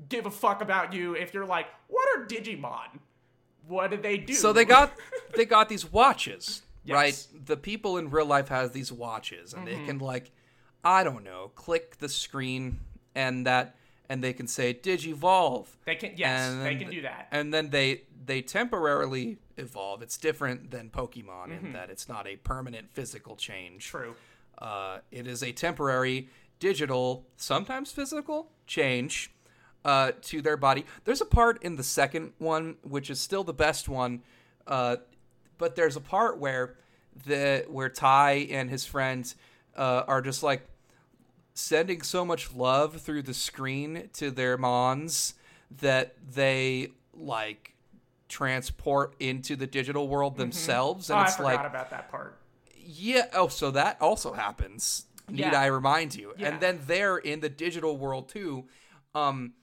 give 0.09 0.25
a 0.25 0.31
fuck 0.31 0.61
about 0.61 0.93
you 0.93 1.15
if 1.15 1.33
you're 1.33 1.45
like, 1.45 1.67
what 1.87 2.07
are 2.17 2.25
Digimon? 2.25 2.99
What 3.67 3.91
do 3.91 3.97
they 3.97 4.17
do? 4.17 4.33
So 4.33 4.53
they 4.53 4.65
got 4.65 4.93
they 5.35 5.45
got 5.45 5.67
these 5.67 5.91
watches, 5.91 6.61
Yes. 6.85 6.95
right? 6.95 7.27
The 7.45 7.57
people 7.57 7.97
in 7.97 8.09
real 8.09 8.25
life 8.25 8.47
has 8.47 8.71
these 8.71 8.91
watches, 8.93 9.53
and 9.53 9.67
Mm-hmm. 9.67 9.79
they 9.81 9.85
can 9.85 9.97
like, 9.99 10.31
I 10.85 11.03
don't 11.03 11.23
know, 11.25 11.51
click 11.55 11.97
the 11.97 12.07
screen, 12.07 12.79
and 13.13 13.45
that, 13.45 13.75
and 14.07 14.23
they 14.23 14.31
can 14.31 14.47
say 14.47 14.73
Digivolve. 14.73 15.65
They 15.85 15.95
can 15.95 16.13
yes, 16.15 16.49
and 16.53 16.65
they 16.65 16.75
can 16.75 16.89
do 16.89 17.01
that. 17.01 17.27
And 17.31 17.53
then 17.53 17.71
they 17.71 18.03
they 18.27 18.41
temporarily 18.41 19.37
evolve. 19.57 20.01
It's 20.03 20.17
different 20.17 20.69
than 20.71 20.89
Pokemon 20.89 21.47
Mm-hmm. 21.49 21.65
in 21.67 21.73
that 21.73 21.89
it's 21.89 22.07
not 22.07 22.27
a 22.27 22.35
permanent 22.37 22.89
physical 22.91 23.35
change. 23.35 23.87
True. 23.87 24.15
Uh, 24.59 24.99
it 25.11 25.25
is 25.27 25.41
a 25.43 25.51
temporary 25.51 26.29
digital, 26.59 27.25
sometimes 27.37 27.91
physical 27.91 28.51
change 28.67 29.31
uh, 29.85 30.11
to 30.21 30.41
their 30.41 30.57
body. 30.57 30.85
There's 31.05 31.21
a 31.21 31.25
part 31.25 31.61
in 31.63 31.75
the 31.75 31.83
second 31.83 32.33
one 32.37 32.75
which 32.83 33.09
is 33.09 33.19
still 33.19 33.43
the 33.43 33.53
best 33.53 33.87
one, 33.89 34.21
uh, 34.67 34.97
but 35.57 35.75
there's 35.75 35.95
a 35.95 36.01
part 36.01 36.37
where 36.39 36.75
the 37.25 37.65
where 37.69 37.89
Tai 37.89 38.47
and 38.51 38.69
his 38.69 38.85
friends 38.85 39.35
uh, 39.75 40.03
are 40.07 40.21
just 40.21 40.43
like 40.43 40.67
sending 41.53 42.01
so 42.01 42.23
much 42.25 42.53
love 42.53 43.01
through 43.01 43.23
the 43.23 43.33
screen 43.33 44.09
to 44.13 44.29
their 44.31 44.57
mons 44.57 45.33
that 45.81 46.15
they 46.35 46.89
like 47.13 47.73
transport 48.27 49.15
into 49.19 49.55
the 49.55 49.67
digital 49.67 50.07
world 50.07 50.37
themselves 50.37 51.09
Oh, 51.09 51.13
and 51.15 51.21
I 51.21 51.25
it's 51.27 51.35
forgot 51.35 51.55
like 51.55 51.65
about 51.65 51.89
that 51.91 52.09
part. 52.09 52.37
yeah. 52.75 53.27
Oh, 53.33 53.47
so 53.47 53.71
that 53.71 54.01
also 54.01 54.33
happens. 54.33 55.05
Need 55.29 55.39
Yeah. 55.39 55.59
I 55.61 55.65
remind 55.67 56.15
you? 56.15 56.33
Yeah. 56.37 56.49
And 56.49 56.61
then 56.61 56.79
they're 56.87 57.17
in 57.17 57.39
the 57.41 57.49
digital 57.49 57.97
world 57.97 58.29
too. 58.29 58.65
Um, 59.15 59.53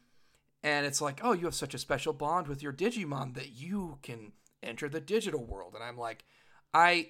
and 0.62 0.86
it's 0.86 1.00
like, 1.00 1.20
oh, 1.22 1.32
you 1.32 1.44
have 1.44 1.54
such 1.54 1.74
a 1.74 1.78
special 1.78 2.12
bond 2.12 2.48
with 2.48 2.62
your 2.62 2.72
Digimon 2.72 3.34
that 3.34 3.52
you 3.52 3.98
can 4.02 4.32
enter 4.62 4.88
the 4.88 5.00
digital 5.00 5.44
world. 5.44 5.74
And 5.74 5.82
I'm 5.84 5.96
like, 5.98 6.24
I, 6.72 7.08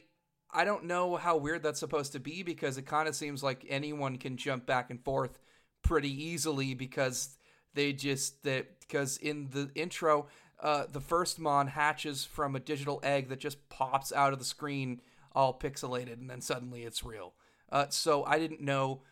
I 0.53 0.65
don't 0.65 0.85
know 0.85 1.17
how 1.17 1.37
weird 1.37 1.63
that's 1.63 1.81
supposed 1.81 2.13
to 2.13 2.21
be 2.21 2.43
because 2.43 2.79
it 2.79 2.87
kind 2.87 3.09
of 3.09 3.15
seems 3.17 3.43
like 3.43 3.65
anyone 3.69 4.19
can 4.19 4.37
jump 4.37 4.67
back 4.67 4.91
and 4.91 5.03
forth 5.05 5.39
pretty 5.83 6.11
easily 6.11 6.75
because 6.75 7.37
they 7.75 7.93
just 7.93 8.43
that 8.45 8.81
because 8.81 9.17
in 9.19 9.49
the 9.51 9.71
intro, 9.75 10.27
uh, 10.61 10.85
the 10.91 11.01
first 11.01 11.39
Mon 11.39 11.69
hatches 11.69 12.25
from 12.25 12.57
a 12.57 12.61
digital 12.61 13.01
egg 13.03 13.29
that 13.29 13.39
just 13.39 13.69
pops 13.69 14.13
out 14.13 14.33
of 14.33 14.39
the 14.39 14.45
screen, 14.45 15.01
all 15.33 15.59
pixelated, 15.59 16.15
and 16.15 16.31
then 16.31 16.41
suddenly 16.41 16.83
it's 16.83 17.05
real. 17.05 17.35
Uh, 17.71 17.87
so 17.89 18.25
I 18.25 18.39
didn't 18.39 18.61
know. 18.61 19.03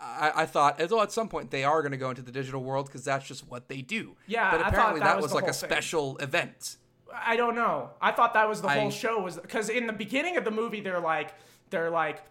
I, 0.00 0.32
I 0.36 0.46
thought, 0.46 0.80
although 0.80 1.02
at 1.02 1.12
some 1.12 1.28
point 1.28 1.50
they 1.50 1.62
are 1.64 1.80
going 1.80 1.92
to 1.92 1.98
go 1.98 2.10
into 2.10 2.22
the 2.22 2.32
digital 2.32 2.62
world 2.62 2.86
because 2.86 3.04
that's 3.04 3.26
just 3.26 3.48
what 3.48 3.68
they 3.68 3.80
do. 3.80 4.16
Yeah, 4.26 4.50
but 4.50 4.66
apparently 4.66 5.00
that 5.00 5.06
that, 5.06 5.16
was 5.16 5.24
was 5.24 5.34
like 5.34 5.44
a 5.44 5.52
thing. 5.52 5.70
special 5.70 6.16
event. 6.18 6.76
I 7.14 7.36
don't 7.36 7.54
know. 7.54 7.90
I 8.00 8.10
thought 8.10 8.34
that 8.34 8.48
was 8.48 8.60
the 8.60 8.68
I- 8.68 8.80
whole 8.80 8.90
show 8.90 9.20
was 9.20 9.36
because 9.36 9.68
in 9.68 9.86
the 9.86 9.92
beginning 9.92 10.36
of 10.36 10.44
the 10.44 10.50
movie 10.50 10.80
they're 10.80 11.00
like 11.00 11.34
they're 11.70 11.90
like 11.90 12.22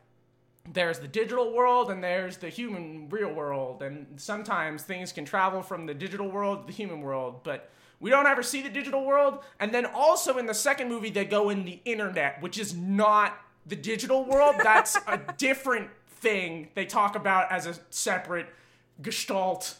there's 0.71 0.99
the 0.99 1.07
digital 1.07 1.53
world 1.53 1.89
and 1.89 2.03
there's 2.03 2.37
the 2.37 2.49
human 2.49 3.07
real 3.09 3.33
world 3.33 3.81
and 3.81 4.07
sometimes 4.15 4.83
things 4.83 5.11
can 5.11 5.25
travel 5.25 5.61
from 5.61 5.85
the 5.85 5.93
digital 5.93 6.29
world 6.29 6.61
to 6.61 6.67
the 6.67 6.73
human 6.73 7.01
world 7.01 7.43
but 7.43 7.69
we 8.03 8.09
don't 8.09 8.27
ever 8.27 8.43
see 8.43 8.61
the 8.61 8.69
digital 8.69 9.05
world 9.05 9.39
and 9.59 9.73
then 9.73 9.85
also 9.85 10.37
in 10.37 10.45
the 10.45 10.53
second 10.53 10.89
movie 10.89 11.09
they 11.09 11.25
go 11.25 11.49
in 11.49 11.65
the 11.65 11.79
internet 11.85 12.41
which 12.41 12.59
is 12.59 12.75
not 12.75 13.37
the 13.65 13.75
digital 13.75 14.25
world 14.25 14.55
that's 14.61 14.97
a 15.07 15.19
different 15.37 15.89
thing 16.07 16.67
they 16.75 16.85
talk 16.85 17.15
about 17.15 17.51
as 17.51 17.65
a 17.65 17.75
separate 17.89 18.47
gestalt 19.01 19.75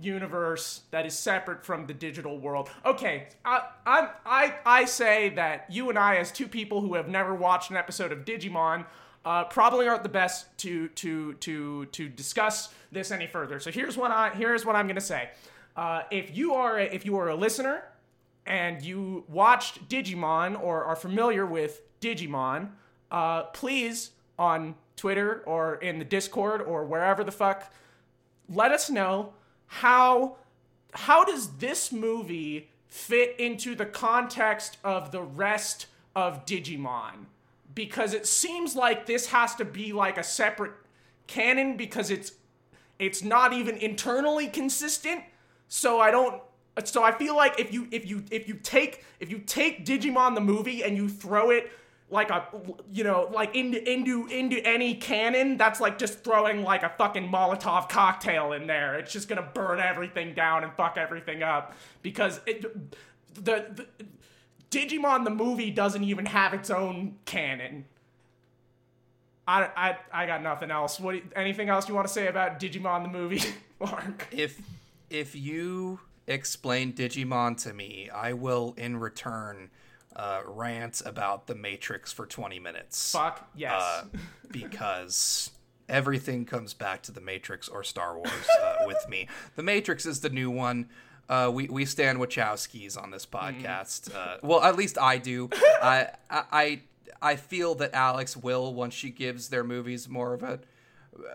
universe 0.00 0.82
that 0.90 1.06
is 1.06 1.18
separate 1.18 1.64
from 1.64 1.86
the 1.86 1.94
digital 1.94 2.38
world. 2.38 2.70
Okay, 2.84 3.28
I, 3.44 3.62
I'm 3.86 4.08
I 4.24 4.54
I 4.64 4.84
say 4.84 5.30
that 5.30 5.66
you 5.70 5.88
and 5.88 5.98
I, 5.98 6.16
as 6.16 6.30
two 6.30 6.48
people 6.48 6.80
who 6.80 6.94
have 6.94 7.08
never 7.08 7.34
watched 7.34 7.70
an 7.70 7.76
episode 7.76 8.12
of 8.12 8.24
Digimon, 8.24 8.86
uh, 9.24 9.44
probably 9.44 9.88
aren't 9.88 10.02
the 10.02 10.08
best 10.08 10.56
to 10.58 10.88
to 10.88 11.34
to 11.34 11.86
to 11.86 12.08
discuss 12.08 12.72
this 12.92 13.10
any 13.10 13.26
further. 13.26 13.58
So 13.60 13.70
here's 13.70 13.96
what 13.96 14.10
I 14.10 14.30
here's 14.30 14.64
what 14.64 14.76
I'm 14.76 14.86
gonna 14.86 15.00
say. 15.00 15.30
Uh, 15.78 16.02
if 16.10 16.36
you 16.36 16.54
are 16.54 16.76
a, 16.80 16.84
if 16.86 17.06
you 17.06 17.16
are 17.16 17.28
a 17.28 17.36
listener 17.36 17.84
and 18.46 18.82
you 18.82 19.24
watched 19.28 19.88
Digimon 19.88 20.60
or 20.60 20.82
are 20.82 20.96
familiar 20.96 21.46
with 21.46 21.82
Digimon, 22.00 22.70
uh, 23.12 23.44
please 23.44 24.10
on 24.40 24.74
Twitter 24.96 25.44
or 25.46 25.76
in 25.76 26.00
the 26.00 26.04
Discord 26.04 26.62
or 26.62 26.84
wherever 26.84 27.22
the 27.22 27.30
fuck 27.30 27.72
let 28.52 28.72
us 28.72 28.90
know 28.90 29.34
how 29.66 30.38
how 30.94 31.24
does 31.24 31.58
this 31.58 31.92
movie 31.92 32.70
fit 32.88 33.36
into 33.38 33.76
the 33.76 33.86
context 33.86 34.78
of 34.82 35.12
the 35.12 35.22
rest 35.22 35.86
of 36.16 36.44
Digimon? 36.44 37.26
Because 37.72 38.14
it 38.14 38.26
seems 38.26 38.74
like 38.74 39.06
this 39.06 39.26
has 39.26 39.54
to 39.54 39.64
be 39.64 39.92
like 39.92 40.18
a 40.18 40.24
separate 40.24 40.72
canon 41.28 41.76
because 41.76 42.10
it's 42.10 42.32
it's 42.98 43.22
not 43.22 43.52
even 43.52 43.76
internally 43.76 44.48
consistent. 44.48 45.22
So 45.68 46.00
I 46.00 46.10
don't 46.10 46.42
so 46.84 47.02
I 47.02 47.12
feel 47.12 47.36
like 47.36 47.58
if 47.58 47.72
you 47.72 47.88
if 47.90 48.08
you 48.08 48.24
if 48.30 48.48
you 48.48 48.54
take 48.54 49.04
if 49.20 49.30
you 49.30 49.38
take 49.38 49.84
Digimon 49.84 50.34
the 50.34 50.40
movie 50.40 50.82
and 50.84 50.96
you 50.96 51.08
throw 51.08 51.50
it 51.50 51.70
like 52.10 52.30
a 52.30 52.46
you 52.92 53.04
know 53.04 53.28
like 53.32 53.54
into 53.54 53.82
into 53.90 54.26
into 54.26 54.64
any 54.66 54.94
canon 54.94 55.56
that's 55.56 55.80
like 55.80 55.98
just 55.98 56.24
throwing 56.24 56.62
like 56.62 56.82
a 56.82 56.88
fucking 56.90 57.28
molotov 57.28 57.88
cocktail 57.88 58.52
in 58.52 58.66
there. 58.66 58.98
It's 58.98 59.12
just 59.12 59.28
gonna 59.28 59.48
burn 59.54 59.80
everything 59.80 60.34
down 60.34 60.64
and 60.64 60.72
fuck 60.74 60.96
everything 60.96 61.42
up 61.42 61.74
because 62.02 62.40
it 62.46 62.62
the, 63.34 63.66
the 63.74 63.86
digimon 64.70 65.24
the 65.24 65.30
movie 65.30 65.70
doesn't 65.70 66.04
even 66.04 66.26
have 66.26 66.54
its 66.54 66.70
own 66.70 67.16
canon. 67.24 67.84
I 69.46 69.68
i, 69.76 69.96
I 70.12 70.26
got 70.26 70.42
nothing 70.42 70.70
else. 70.70 70.98
What 70.98 71.16
anything 71.36 71.68
else 71.68 71.88
you 71.88 71.94
want 71.94 72.06
to 72.06 72.12
say 72.12 72.28
about 72.28 72.58
digimon 72.58 73.02
the 73.02 73.10
movie 73.10 73.42
mark? 73.80 74.28
If 74.30 74.60
if 75.10 75.34
you 75.34 76.00
explain 76.26 76.92
Digimon 76.92 77.60
to 77.62 77.72
me, 77.72 78.10
I 78.14 78.32
will 78.34 78.74
in 78.76 78.98
return 78.98 79.70
uh, 80.16 80.40
rant 80.46 81.00
about 81.06 81.46
the 81.46 81.54
Matrix 81.54 82.12
for 82.12 82.26
20 82.26 82.58
minutes. 82.58 83.12
fuck 83.12 83.48
yes 83.56 83.80
Uh, 83.80 84.04
because 84.50 85.50
everything 85.88 86.44
comes 86.44 86.74
back 86.74 87.02
to 87.02 87.12
the 87.12 87.20
Matrix 87.20 87.68
or 87.68 87.82
Star 87.84 88.16
Wars 88.16 88.30
uh, 88.62 88.76
with 88.86 89.08
me. 89.08 89.28
The 89.56 89.62
Matrix 89.62 90.04
is 90.06 90.20
the 90.20 90.30
new 90.30 90.50
one. 90.50 90.88
Uh, 91.28 91.50
we 91.52 91.68
we 91.68 91.84
stand 91.84 92.18
Wachowskis 92.18 93.00
on 93.00 93.10
this 93.10 93.26
podcast. 93.26 94.14
Uh, 94.14 94.38
well, 94.42 94.62
at 94.62 94.76
least 94.76 94.96
I 94.98 95.18
do. 95.18 95.50
I, 95.82 96.08
I 96.30 96.42
I 96.52 96.80
I 97.20 97.36
feel 97.36 97.74
that 97.76 97.92
Alex 97.94 98.36
will 98.36 98.72
once 98.74 98.94
she 98.94 99.10
gives 99.10 99.50
their 99.50 99.62
movies 99.64 100.08
more 100.08 100.32
of 100.32 100.42
a 100.42 100.60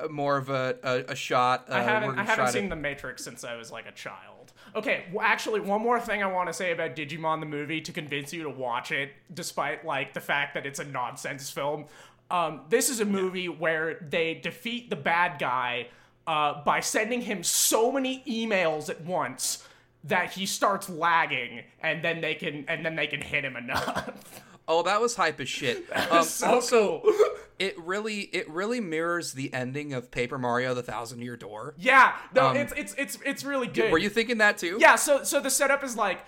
more 0.09 0.37
of 0.37 0.49
a 0.49 0.75
a, 0.83 1.11
a 1.11 1.15
shot. 1.15 1.65
Uh, 1.69 1.75
I 1.75 1.81
haven't, 1.81 2.19
I 2.19 2.23
haven't 2.23 2.49
seen 2.49 2.69
The 2.69 2.75
Matrix 2.75 3.23
since 3.23 3.43
I 3.43 3.55
was 3.55 3.71
like 3.71 3.85
a 3.85 3.91
child. 3.91 4.53
Okay, 4.75 5.05
well, 5.11 5.25
actually, 5.25 5.59
one 5.59 5.81
more 5.81 5.99
thing 5.99 6.23
I 6.23 6.27
want 6.27 6.49
to 6.49 6.53
say 6.53 6.71
about 6.71 6.95
Digimon 6.95 7.39
the 7.39 7.45
movie 7.45 7.81
to 7.81 7.91
convince 7.91 8.33
you 8.33 8.43
to 8.43 8.49
watch 8.49 8.91
it, 8.91 9.11
despite 9.33 9.85
like 9.85 10.13
the 10.13 10.19
fact 10.19 10.55
that 10.55 10.65
it's 10.65 10.79
a 10.79 10.85
nonsense 10.85 11.49
film. 11.49 11.85
Um, 12.31 12.61
this 12.69 12.89
is 12.89 12.99
a 12.99 13.05
movie 13.05 13.47
where 13.49 13.99
they 14.09 14.33
defeat 14.33 14.89
the 14.89 14.95
bad 14.95 15.37
guy 15.37 15.89
uh, 16.25 16.63
by 16.63 16.79
sending 16.79 17.21
him 17.21 17.43
so 17.43 17.91
many 17.91 18.23
emails 18.27 18.89
at 18.89 19.01
once 19.01 19.67
that 20.05 20.31
he 20.31 20.45
starts 20.45 20.89
lagging, 20.89 21.61
and 21.81 22.03
then 22.03 22.21
they 22.21 22.35
can 22.35 22.65
and 22.67 22.85
then 22.85 22.95
they 22.95 23.07
can 23.07 23.21
hit 23.21 23.45
him 23.45 23.55
enough. 23.55 24.41
Oh, 24.67 24.83
that 24.83 25.01
was 25.01 25.15
hype 25.15 25.39
as 25.39 25.49
shit. 25.49 25.85
Um, 26.11 26.23
so 26.23 26.47
also, 26.47 26.99
cool. 27.01 27.13
it 27.59 27.77
really 27.79 28.21
it 28.21 28.49
really 28.49 28.79
mirrors 28.79 29.33
the 29.33 29.53
ending 29.53 29.93
of 29.93 30.09
Paper 30.11 30.37
Mario: 30.37 30.73
The 30.73 30.83
Thousand 30.83 31.21
Year 31.21 31.35
Door. 31.37 31.75
yeah, 31.77 32.15
no, 32.33 32.47
Um, 32.47 32.57
it's 32.57 32.73
it's 32.77 32.95
it's 32.97 33.17
it's 33.25 33.43
really 33.43 33.67
good. 33.67 33.91
Were 33.91 33.97
you 33.97 34.09
thinking 34.09 34.37
that 34.39 34.57
too? 34.57 34.77
Yeah, 34.79 34.95
so 34.95 35.23
so 35.23 35.39
the 35.39 35.49
setup 35.49 35.83
is 35.83 35.95
like 35.97 36.19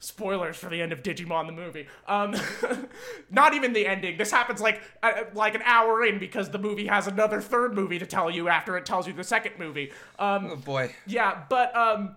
spoilers 0.00 0.56
for 0.56 0.68
the 0.68 0.82
end 0.82 0.90
of 0.92 1.02
Digimon 1.02 1.46
the 1.46 1.52
movie. 1.52 1.86
Um, 2.08 2.34
not 3.30 3.54
even 3.54 3.72
the 3.72 3.86
ending. 3.86 4.16
This 4.18 4.30
happens 4.30 4.60
like 4.60 4.80
uh, 5.02 5.24
like 5.34 5.54
an 5.54 5.62
hour 5.64 6.04
in 6.04 6.18
because 6.18 6.50
the 6.50 6.58
movie 6.58 6.86
has 6.86 7.06
another 7.06 7.40
third 7.40 7.74
movie 7.74 7.98
to 7.98 8.06
tell 8.06 8.30
you 8.30 8.48
after 8.48 8.76
it 8.76 8.84
tells 8.86 9.06
you 9.06 9.12
the 9.12 9.24
second 9.24 9.58
movie. 9.58 9.92
Um, 10.18 10.48
Oh 10.52 10.56
boy. 10.56 10.94
yeah, 11.06 11.42
but 11.48 11.74
um, 11.76 12.16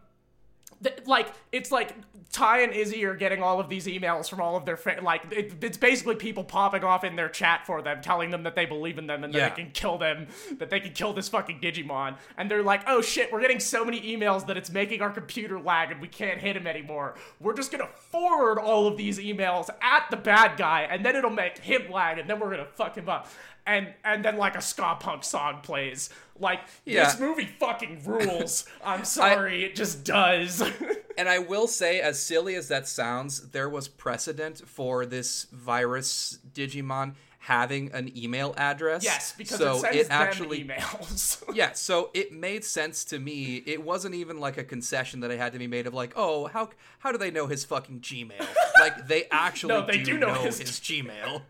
th- 0.85 1.07
like 1.07 1.27
it's 1.51 1.71
like 1.71 1.93
Tai 2.31 2.61
and 2.61 2.73
Izzy 2.73 3.05
are 3.05 3.15
getting 3.15 3.41
all 3.41 3.59
of 3.59 3.69
these 3.69 3.87
emails 3.87 4.29
from 4.29 4.41
all 4.41 4.55
of 4.57 4.65
their 4.65 4.75
fa- 4.77 4.99
like 5.01 5.21
it, 5.31 5.53
it's 5.61 5.77
basically 5.77 6.15
people 6.15 6.43
popping 6.43 6.83
off 6.83 7.03
in 7.03 7.15
their 7.15 7.29
chat 7.29 7.65
for 7.65 7.81
them, 7.81 8.01
telling 8.01 8.29
them 8.31 8.43
that 8.43 8.55
they 8.55 8.65
believe 8.65 8.97
in 8.97 9.07
them 9.07 9.23
and 9.23 9.33
that 9.33 9.37
Yeah. 9.37 9.49
they 9.49 9.55
can 9.63 9.71
kill 9.71 9.97
them, 9.97 10.27
that 10.57 10.69
they 10.69 10.79
can 10.79 10.91
kill 10.93 11.13
this 11.13 11.29
fucking 11.29 11.59
Digimon, 11.61 12.17
and 12.37 12.51
they're 12.51 12.63
like, 12.63 12.81
oh 12.87 13.01
shit, 13.01 13.31
we're 13.31 13.41
getting 13.41 13.59
so 13.59 13.85
many 13.85 14.01
emails 14.01 14.45
that 14.47 14.57
it's 14.57 14.69
making 14.69 15.01
our 15.01 15.09
computer 15.11 15.59
lag 15.59 15.91
and 15.91 16.01
we 16.01 16.07
can't 16.07 16.39
hit 16.39 16.57
him 16.57 16.67
anymore. 16.67 17.15
We're 17.39 17.53
just 17.55 17.71
gonna 17.71 17.87
forward 17.87 18.59
all 18.59 18.87
of 18.87 18.97
these 18.97 19.17
emails 19.19 19.69
at 19.81 20.07
the 20.11 20.17
bad 20.17 20.57
guy, 20.57 20.81
and 20.89 21.05
then 21.05 21.15
it'll 21.15 21.29
make 21.29 21.57
him 21.59 21.89
lag, 21.91 22.17
and 22.19 22.29
then 22.29 22.39
we're 22.39 22.51
gonna 22.51 22.65
fuck 22.75 22.95
him 22.97 23.07
up. 23.09 23.27
And 23.67 23.93
and 24.03 24.23
then 24.23 24.37
like 24.37 24.55
a 24.55 24.61
ska 24.61 24.97
punk 24.99 25.23
song 25.23 25.59
plays. 25.63 26.09
Like 26.39 26.59
Yeah. 26.85 27.05
this 27.05 27.19
movie 27.19 27.45
fucking 27.45 28.01
rules. 28.05 28.65
I'm 28.85 29.05
sorry, 29.05 29.63
it 29.63 29.75
just 29.75 30.03
does. 30.03 30.61
And 31.17 31.29
I 31.29 31.39
will 31.39 31.67
say, 31.69 32.01
as 32.01 32.21
silly 32.21 32.55
as 32.55 32.67
that 32.67 32.89
sounds, 32.89 33.51
there 33.51 33.69
was 33.69 33.87
precedent 33.87 34.67
for 34.67 35.05
this 35.05 35.45
virus 35.49 36.39
Digimon 36.53 37.13
having 37.39 37.89
an 37.93 38.11
email 38.17 38.53
address. 38.57 39.01
yes, 39.01 39.33
because 39.37 39.57
so 39.59 39.81
it 39.85 39.95
it 39.95 40.07
actually 40.09 40.65
emails. 40.65 41.41
yeah, 41.55 41.71
so 41.71 42.09
it 42.13 42.33
made 42.33 42.65
sense 42.65 43.05
to 43.05 43.17
me. 43.19 43.63
It 43.65 43.81
wasn't 43.81 44.13
even 44.15 44.41
like 44.41 44.57
a 44.57 44.63
concession 44.65 45.21
that 45.21 45.31
I 45.31 45.37
had 45.37 45.53
to 45.53 45.59
be 45.59 45.67
made 45.67 45.87
of 45.87 45.93
like, 45.93 46.11
oh, 46.17 46.47
how 46.47 46.71
how 46.99 47.13
do 47.13 47.17
they 47.17 47.31
know 47.31 47.47
his 47.47 47.63
fucking 47.63 48.01
Gmail? 48.01 48.45
like 48.81 49.07
they 49.07 49.23
actually 49.31 49.73
No, 49.75 49.85
they 49.85 49.99
do 50.03 50.17
know 50.17 50.33
his- 50.33 50.59
his 50.59 50.71
Gmail. 50.81 51.43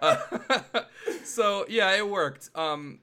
Uh, 0.00 0.16
so 1.24 1.66
yeah, 1.68 1.94
it 1.96 2.08
worked. 2.08 2.50
Um, 2.54 3.00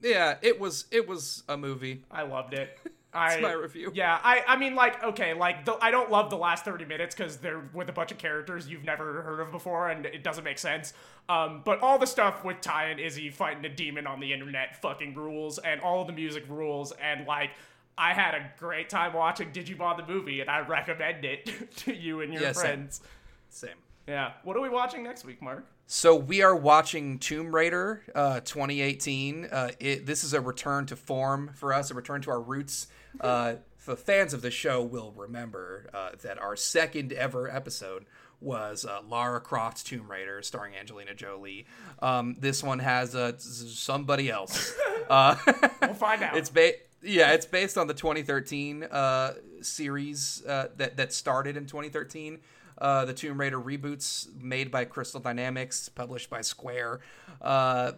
yeah, 0.00 0.36
it 0.42 0.58
was 0.60 0.86
it 0.90 1.06
was 1.08 1.42
a 1.48 1.56
movie. 1.56 2.04
I 2.10 2.22
loved 2.22 2.54
it. 2.54 2.78
I, 3.14 3.40
my 3.40 3.52
review. 3.52 3.92
Yeah, 3.94 4.18
I, 4.24 4.42
I 4.48 4.56
mean, 4.56 4.74
like, 4.74 5.04
okay, 5.04 5.34
like, 5.34 5.66
the, 5.66 5.76
I 5.82 5.90
don't 5.90 6.10
love 6.10 6.30
the 6.30 6.38
last 6.38 6.64
30 6.64 6.86
minutes 6.86 7.14
because 7.14 7.36
they're 7.36 7.68
with 7.74 7.90
a 7.90 7.92
bunch 7.92 8.10
of 8.10 8.16
characters 8.16 8.66
you've 8.68 8.84
never 8.84 9.20
heard 9.20 9.40
of 9.40 9.52
before 9.52 9.90
and 9.90 10.06
it 10.06 10.24
doesn't 10.24 10.44
make 10.44 10.58
sense. 10.58 10.94
Um, 11.28 11.60
but 11.62 11.80
all 11.80 11.98
the 11.98 12.06
stuff 12.06 12.42
with 12.42 12.62
Tai 12.62 12.84
and 12.86 12.98
Izzy 12.98 13.28
fighting 13.28 13.66
a 13.66 13.68
demon 13.68 14.06
on 14.06 14.18
the 14.18 14.32
internet 14.32 14.80
fucking 14.80 15.14
rules 15.14 15.58
and 15.58 15.82
all 15.82 16.00
of 16.00 16.06
the 16.06 16.14
music 16.14 16.44
rules 16.48 16.92
and, 16.92 17.26
like, 17.26 17.50
I 17.98 18.14
had 18.14 18.34
a 18.34 18.50
great 18.58 18.88
time 18.88 19.12
watching 19.12 19.50
Digimon 19.52 19.98
the 19.98 20.10
movie 20.10 20.40
and 20.40 20.48
I 20.48 20.60
recommend 20.60 21.26
it 21.26 21.50
to 21.80 21.94
you 21.94 22.22
and 22.22 22.32
your 22.32 22.40
Yeah, 22.40 22.52
same. 22.52 22.62
friends. 22.64 23.02
Same. 23.50 23.76
Yeah. 24.08 24.32
What 24.42 24.56
are 24.56 24.62
we 24.62 24.70
watching 24.70 25.02
next 25.02 25.26
week, 25.26 25.42
Mark? 25.42 25.66
So 25.94 26.16
we 26.16 26.40
are 26.40 26.56
watching 26.56 27.18
Tomb 27.18 27.54
Raider 27.54 28.02
uh, 28.14 28.40
2018. 28.40 29.44
Uh, 29.44 29.70
it, 29.78 30.06
this 30.06 30.24
is 30.24 30.32
a 30.32 30.40
return 30.40 30.86
to 30.86 30.96
form 30.96 31.50
for 31.52 31.74
us, 31.74 31.90
a 31.90 31.94
return 31.94 32.22
to 32.22 32.30
our 32.30 32.40
roots. 32.40 32.86
Uh, 33.20 33.56
the 33.84 33.94
fans 33.94 34.32
of 34.32 34.40
the 34.40 34.50
show 34.50 34.82
will 34.82 35.12
remember 35.14 35.90
uh, 35.92 36.12
that 36.22 36.38
our 36.38 36.56
second 36.56 37.12
ever 37.12 37.46
episode 37.54 38.06
was 38.40 38.86
uh, 38.86 39.00
Lara 39.06 39.38
Croft's 39.38 39.82
Tomb 39.82 40.10
Raider, 40.10 40.40
starring 40.40 40.74
Angelina 40.76 41.12
Jolie. 41.12 41.66
Um, 42.00 42.36
this 42.40 42.62
one 42.62 42.78
has 42.78 43.14
somebody 43.38 44.30
else. 44.30 44.74
Uh, 45.10 45.34
We'll 45.82 45.94
find 45.94 46.22
out. 46.22 46.36
it's 46.36 46.48
ba- 46.48 46.74
yeah, 47.02 47.32
it's 47.32 47.44
based 47.44 47.76
on 47.76 47.88
the 47.88 47.92
2013 47.92 48.84
uh, 48.84 49.34
series 49.60 50.42
uh, 50.46 50.68
that 50.76 50.96
that 50.96 51.12
started 51.12 51.56
in 51.56 51.66
2013. 51.66 52.38
Uh, 52.82 53.04
the 53.04 53.14
Tomb 53.14 53.38
Raider 53.38 53.60
reboots 53.60 54.26
made 54.42 54.72
by 54.72 54.84
Crystal 54.84 55.20
Dynamics, 55.20 55.88
published 55.88 56.28
by 56.28 56.40
Square. 56.40 56.98
Uh, 57.40 57.92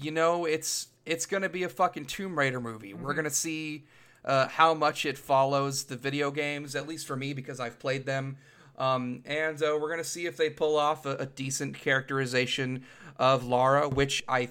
you 0.00 0.10
know, 0.10 0.46
it's 0.46 0.88
it's 1.06 1.26
gonna 1.26 1.48
be 1.48 1.62
a 1.62 1.68
fucking 1.68 2.06
Tomb 2.06 2.36
Raider 2.36 2.60
movie. 2.60 2.92
We're 2.92 3.14
gonna 3.14 3.30
see 3.30 3.84
uh, 4.24 4.48
how 4.48 4.74
much 4.74 5.06
it 5.06 5.16
follows 5.16 5.84
the 5.84 5.94
video 5.94 6.32
games, 6.32 6.74
at 6.74 6.88
least 6.88 7.06
for 7.06 7.14
me 7.14 7.34
because 7.34 7.60
I've 7.60 7.78
played 7.78 8.04
them. 8.04 8.36
Um, 8.78 9.22
and 9.26 9.62
uh, 9.62 9.78
we're 9.80 9.90
gonna 9.90 10.02
see 10.02 10.26
if 10.26 10.36
they 10.36 10.50
pull 10.50 10.76
off 10.76 11.06
a, 11.06 11.16
a 11.18 11.26
decent 11.26 11.78
characterization 11.78 12.84
of 13.16 13.46
Lara, 13.46 13.88
which 13.88 14.24
I 14.26 14.48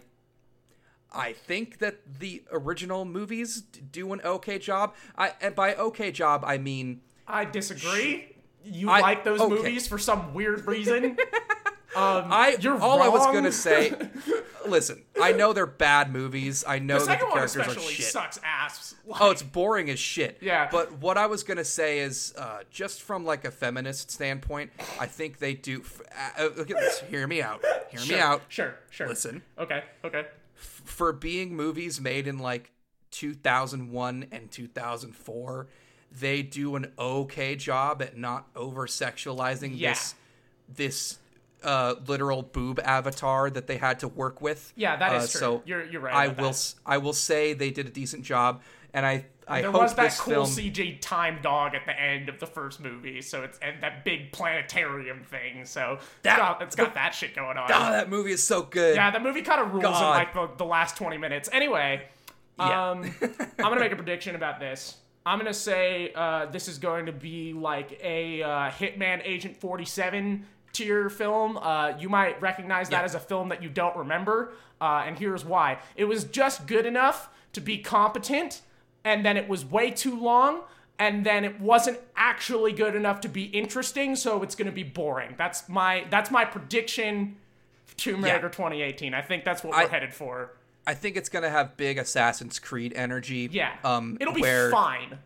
I 1.12 1.34
think 1.34 1.80
that 1.80 2.20
the 2.20 2.44
original 2.50 3.04
movies 3.04 3.60
do 3.60 4.14
an 4.14 4.22
okay 4.24 4.58
job. 4.58 4.94
I 5.18 5.34
and 5.42 5.54
by 5.54 5.76
okay 5.76 6.14
job 6.14 6.46
I 6.48 6.58
mean 6.58 7.02
I 7.28 7.44
disagree. 7.44 8.31
You 8.64 8.90
I- 8.90 9.00
like 9.02 9.24
those 9.24 9.40
okay. 9.42 9.54
movies 9.56 9.88
for 9.88 9.98
some 9.98 10.34
weird 10.34 10.66
reason. 10.68 11.04
um, 11.96 12.26
I 12.32 12.58
you're 12.60 12.80
all 12.80 13.02
I 13.02 13.08
was 13.10 13.26
gonna 13.28 13.52
say. 13.52 13.94
listen, 14.68 15.04
I 15.22 15.32
know 15.34 15.52
they're 15.54 15.66
bad 15.66 16.12
movies. 16.14 16.64
I 16.68 16.80
know 16.80 17.00
the 17.00 17.06
that 17.08 17.20
the 17.20 17.26
characters 17.28 17.68
are 17.68 17.80
shit. 17.80 18.06
sucks 18.06 18.40
ass. 18.44 18.96
Like, 19.06 19.20
Oh, 19.22 19.32
it's 19.32 19.44
boring 19.44 19.90
as 19.90 20.00
shit. 20.00 20.38
Yeah. 20.42 20.70
But 20.72 20.94
what 21.00 21.18
I 21.18 21.26
was 21.26 21.44
gonna 21.44 21.66
say 21.66 22.00
is, 22.00 22.34
uh, 22.38 22.60
just 22.70 23.02
from 23.02 23.26
like 23.26 23.44
a 23.46 23.52
feminist 23.52 24.12
standpoint, 24.12 24.72
I 25.00 25.08
think 25.08 25.40
they 25.40 25.54
do. 25.56 25.82
F- 25.82 26.02
uh, 26.40 26.44
okay, 26.60 26.74
let's 26.76 27.00
hear 27.02 27.26
me 27.28 27.42
out. 27.42 27.64
Hear 27.90 28.00
sure, 28.00 28.16
me 28.16 28.22
out. 28.22 28.42
Sure, 28.48 28.76
sure. 28.90 29.08
Listen, 29.08 29.42
Okay, 29.60 29.84
okay. 30.06 30.28
for 30.56 31.12
being 31.12 31.56
movies 31.56 32.00
made 32.00 32.28
in 32.28 32.38
like 32.40 32.72
2001 33.12 34.28
and 34.32 34.50
2004, 34.52 35.68
they 36.20 36.42
do 36.42 36.76
an 36.76 36.92
okay 37.00 37.56
job 37.56 38.02
at 38.02 38.18
not 38.18 38.48
over 38.56 38.88
sexualizing 38.88 39.72
Yeah. 39.76 39.92
this 39.92 40.16
this 40.74 41.18
uh, 41.64 41.96
literal 42.08 42.42
boob 42.42 42.80
avatar 42.80 43.50
that 43.52 43.68
they 43.68 43.78
had 43.78 44.00
to 44.00 44.08
work 44.08 44.42
with. 44.42 44.74
Yeah, 44.76 44.96
that 44.96 45.14
is 45.16 45.24
Uh, 45.36 45.40
true. 45.40 45.40
So 45.40 45.62
you're 45.66 45.86
you're 45.86 46.02
right. 46.02 46.14
I 46.16 46.28
will 46.30 46.52
that. 46.52 46.74
I 46.86 46.98
will 46.98 47.14
say 47.14 47.54
they 47.54 47.70
did 47.70 47.86
a 47.88 47.92
decent 47.92 48.24
job, 48.26 48.62
and 48.94 49.06
I 49.06 49.26
I 49.48 49.62
There 49.62 49.72
hope 49.72 49.82
was 49.82 49.94
that 49.96 50.16
cool 50.18 50.46
film. 50.46 50.48
CG 50.48 51.00
time 51.02 51.40
dog 51.42 51.76
at 51.76 51.86
the 51.86 52.00
end 52.00 52.30
of 52.30 52.40
the 52.40 52.48
first 52.48 52.80
movie, 52.80 53.22
so 53.22 53.44
it's 53.44 53.60
and 53.60 53.82
that 53.84 54.04
big 54.06 54.32
planetarium 54.32 55.24
thing. 55.24 55.66
So 55.66 56.00
That- 56.24 56.34
it's 56.34 56.38
got, 56.40 56.62
it's 56.62 56.76
got 56.76 56.94
that 56.96 57.14
shit 57.14 57.36
going 57.36 57.58
on. 57.58 57.66
Oh, 57.72 57.92
that 57.92 58.10
movie 58.10 58.32
is 58.32 58.42
so 58.42 58.62
good. 58.64 58.96
Yeah, 58.96 59.12
that 59.12 59.22
movie 59.22 59.42
kind 59.42 59.62
of 59.62 59.72
rules 59.74 59.86
in 59.86 59.92
like 59.92 60.34
the, 60.34 60.50
the 60.58 60.66
last 60.66 60.96
20 60.98 61.18
minutes. 61.18 61.50
Anyway, 61.52 62.08
Yeah. 62.58 62.92
um, 62.92 63.14
I'm 63.22 63.56
gonna 63.60 63.80
make 63.80 63.92
a 63.92 63.96
prediction 63.96 64.36
about 64.36 64.60
this. 64.60 64.98
I'm 65.26 65.38
gonna 65.38 65.54
say 65.54 66.12
uh, 66.16 66.48
this 66.48 66.68
is 66.68 66.78
going 66.78 67.06
to 67.06 67.12
be 67.12 67.54
like 67.54 68.00
a 68.04 68.42
uh, 68.42 68.48
Hitman 68.72 69.22
Agent 69.24 69.56
47 69.58 70.46
tier 70.74 71.10
film. 71.10 71.58
Uh, 71.58 71.94
you 72.00 72.10
might 72.10 72.42
recognize 72.42 72.90
that 72.90 73.00
Yeah. 73.00 73.06
as 73.06 73.16
a 73.16 73.20
film 73.20 73.50
that 73.50 73.62
you 73.62 73.70
don't 73.70 73.96
remember, 73.96 74.54
uh, 74.80 75.04
and 75.06 75.18
here's 75.20 75.46
why: 75.46 75.78
it 75.96 76.06
was 76.06 76.24
just 76.24 76.66
good 76.66 76.86
enough 76.86 77.30
to 77.54 77.62
be 77.62 77.78
competent, 77.78 78.62
and 79.04 79.24
then 79.26 79.38
it 79.38 79.48
was 79.48 79.64
way 79.66 79.92
too 79.92 80.20
long. 80.20 80.62
And 81.00 81.26
then 81.26 81.44
it 81.46 81.60
wasn't 81.60 82.00
actually 82.16 82.74
good 82.74 82.94
enough 82.96 83.22
to 83.22 83.28
be 83.28 83.46
interesting, 83.46 84.16
so 84.16 84.44
it's 84.44 84.54
gonna 84.54 84.72
be 84.72 84.84
boring. 84.84 85.34
That's 85.36 85.68
my 85.68 86.06
that's 86.12 86.30
my 86.30 86.46
prediction 86.46 87.38
Tomb 87.98 88.24
Yeah. 88.24 88.34
Raider 88.36 88.50
2018. 88.50 89.14
I 89.16 89.22
think 89.22 89.44
that's 89.44 89.64
what 89.64 89.76
we're 89.76 89.88
headed 89.90 90.14
for. 90.14 90.52
I 90.88 90.94
think 90.94 91.16
it's 91.18 91.30
gonna 91.30 91.50
have 91.50 91.78
big 91.78 91.98
Assassin's 91.98 92.60
Creed 92.60 92.94
energy. 92.96 93.50
Yeah. 93.52 93.74
Um, 93.84 94.18
it'll 94.20 94.34
be 94.34 94.42
fine. 94.42 95.18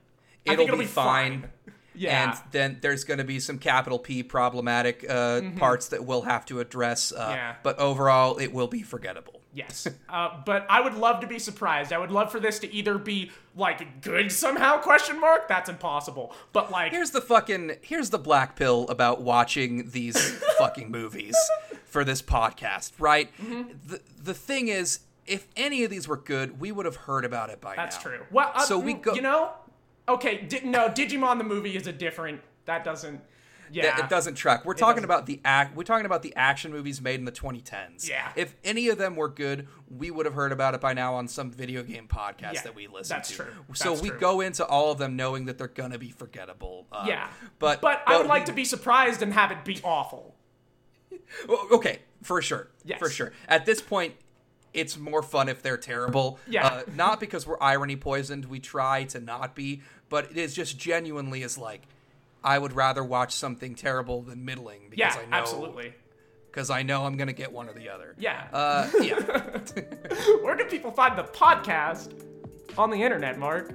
It'll, 0.46 0.64
it'll 0.66 0.78
be, 0.78 0.84
be 0.84 0.88
fine. 0.88 1.42
fine. 1.42 1.50
Yeah. 1.98 2.32
And 2.34 2.52
then 2.52 2.78
there's 2.82 3.06
going 3.06 3.20
to 3.20 3.24
be 3.24 3.40
some 3.40 3.58
capital 3.58 3.98
P 3.98 4.22
problematic 4.22 5.06
uh, 5.10 5.40
parts 5.56 5.88
that 5.88 6.04
we'll 6.04 6.24
have 6.24 6.46
to 6.48 6.60
address. 6.60 7.14
Uh, 7.14 7.20
Mm-hmm. 7.26 7.32
Yeah. 7.32 7.56
But 7.64 7.80
overall, 7.80 8.38
it 8.38 8.52
will 8.52 8.68
be 8.68 8.82
forgettable. 8.84 9.40
yes. 9.54 9.88
Uh, 10.10 10.42
but 10.46 10.66
I 10.70 10.82
would 10.82 10.96
love 10.96 11.22
to 11.22 11.28
be 11.28 11.40
surprised. 11.40 11.94
I 11.94 11.98
would 11.98 12.12
love 12.12 12.34
for 12.34 12.40
this 12.42 12.60
to 12.60 12.74
either 12.74 12.98
be 12.98 13.32
like 13.56 14.02
good 14.02 14.30
somehow 14.30 14.78
question 14.80 15.22
mark. 15.22 15.48
That's 15.48 15.70
impossible. 15.70 16.34
But 16.52 16.70
like 16.70 16.92
Here's 16.92 17.12
the 17.12 17.22
fucking 17.22 17.78
here's 17.82 18.10
the 18.10 18.20
black 18.20 18.58
pill 18.58 18.88
about 18.90 19.22
watching 19.22 19.90
these 19.92 20.18
fucking 20.58 20.92
movies 20.92 21.36
for 21.86 22.04
this 22.04 22.22
podcast, 22.22 22.92
right? 23.00 23.30
Mm-hmm. 23.42 23.70
The 23.88 24.02
the 24.22 24.34
thing 24.34 24.68
is, 24.68 25.00
if 25.26 25.48
any 25.56 25.84
of 25.84 25.90
these 25.90 26.08
were 26.08 26.18
good, 26.18 26.60
we 26.60 26.72
would 26.72 26.86
have 26.86 26.96
heard 26.96 27.26
about 27.26 27.50
it 27.50 27.60
by 27.62 27.76
that's 27.76 27.96
now. 27.98 28.12
That's 28.12 28.18
true. 28.20 28.26
Well, 28.32 28.52
uh, 28.54 28.60
So 28.62 28.78
we 28.80 28.94
go- 28.94 29.14
You 29.14 29.22
know? 29.22 29.52
Okay. 30.08 30.42
Di- 30.44 30.62
no, 30.64 30.88
Digimon 30.90 31.38
the 31.38 31.44
movie 31.44 31.76
is 31.76 31.88
a 31.88 31.94
different. 31.94 32.42
That 32.66 32.84
doesn't. 32.84 33.22
Yeah. 33.72 33.96
That- 33.96 34.06
It 34.06 34.10
doesn't 34.10 34.36
track. 34.36 34.64
We're 34.64 34.76
talking 34.76 34.98
doesn't- 34.98 35.06
about 35.06 35.26
the 35.26 35.42
act. 35.44 35.76
We're 35.76 35.84
talking 35.84 36.06
about 36.06 36.22
the 36.22 36.36
action 36.36 36.72
movies 36.72 37.02
made 37.02 37.20
in 37.20 37.26
the 37.26 37.32
2010s. 37.32 38.08
Yeah. 38.08 38.32
If 38.36 38.56
any 38.64 38.90
of 38.90 39.00
them 39.00 39.16
were 39.16 39.28
good, 39.28 39.68
we 39.90 40.12
would 40.12 40.28
have 40.28 40.36
heard 40.36 40.52
about 40.52 40.76
it 40.76 40.82
by 40.82 40.94
now 40.94 41.16
on 41.16 41.28
some 41.28 41.50
video 41.52 41.82
game 41.82 42.08
podcast 42.08 42.54
Yeah, 42.54 42.62
that 42.62 42.76
we 42.76 42.86
listen 42.86 43.16
that's 43.18 43.30
to. 43.30 43.36
true. 43.38 43.54
So 43.74 43.90
That's 43.90 44.04
we 44.04 44.10
true. 44.10 44.20
go 44.20 44.42
into 44.42 44.64
all 44.64 44.92
of 44.92 45.00
them 45.00 45.16
knowing 45.16 45.46
that 45.46 45.58
they're 45.58 45.68
gonna 45.68 45.98
be 45.98 46.12
forgettable. 46.12 46.86
Uh, 46.92 47.06
Yeah. 47.08 47.28
But 47.58 47.82
But 47.82 48.04
I 48.06 48.18
would 48.18 48.28
like 48.28 48.44
we- 48.44 48.48
to 48.48 48.54
be 48.54 48.66
surprised 48.66 49.24
and 49.24 49.34
have 49.34 49.52
it 49.52 49.66
be 49.66 49.80
awful. 49.84 50.36
Okay, 51.72 52.00
for 52.22 52.42
sure. 52.42 52.70
Yes. 52.84 53.00
For 53.00 53.10
sure. 53.10 53.34
At 53.48 53.66
this 53.66 53.82
point, 53.82 54.14
it's 54.76 54.98
more 54.98 55.24
fun 55.24 55.50
if 55.50 55.62
they're 55.64 55.78
terrible. 55.78 56.40
Yeah. 56.48 56.66
Uh, 56.68 56.84
not 56.96 57.20
because 57.20 57.48
we're 57.48 57.62
irony 57.62 57.96
poisoned. 57.96 58.46
We 58.46 58.60
try 58.60 59.06
to 59.06 59.20
not 59.20 59.56
be, 59.56 59.82
but 60.10 60.30
it 60.32 60.38
is 60.38 60.54
just 60.54 60.78
genuinely 60.78 61.42
is 61.44 61.58
like, 61.58 61.82
I 62.44 62.60
would 62.60 62.74
rather 62.74 63.04
watch 63.04 63.34
something 63.34 63.74
terrible 63.76 64.22
than 64.22 64.46
middling 64.46 64.82
because 64.90 65.16
Yeah. 65.16 65.22
I 65.22 65.26
know 65.30 65.38
Absolutely. 65.38 65.94
because 66.52 66.70
I 66.70 66.84
know 66.84 67.06
I'm 67.06 67.18
gonna 67.18 67.34
get 67.34 67.52
one 67.52 67.68
or 67.70 67.74
the 67.74 67.90
other. 67.90 68.16
Yeah. 68.20 68.48
Uh, 68.54 68.90
yeah. 69.02 69.16
Where 70.44 70.56
can 70.56 70.68
people 70.68 70.92
find 70.92 71.18
the 71.18 71.24
podcast 71.24 72.14
on 72.78 72.90
the 72.92 73.02
internet, 73.02 73.40
Mark? 73.40 73.74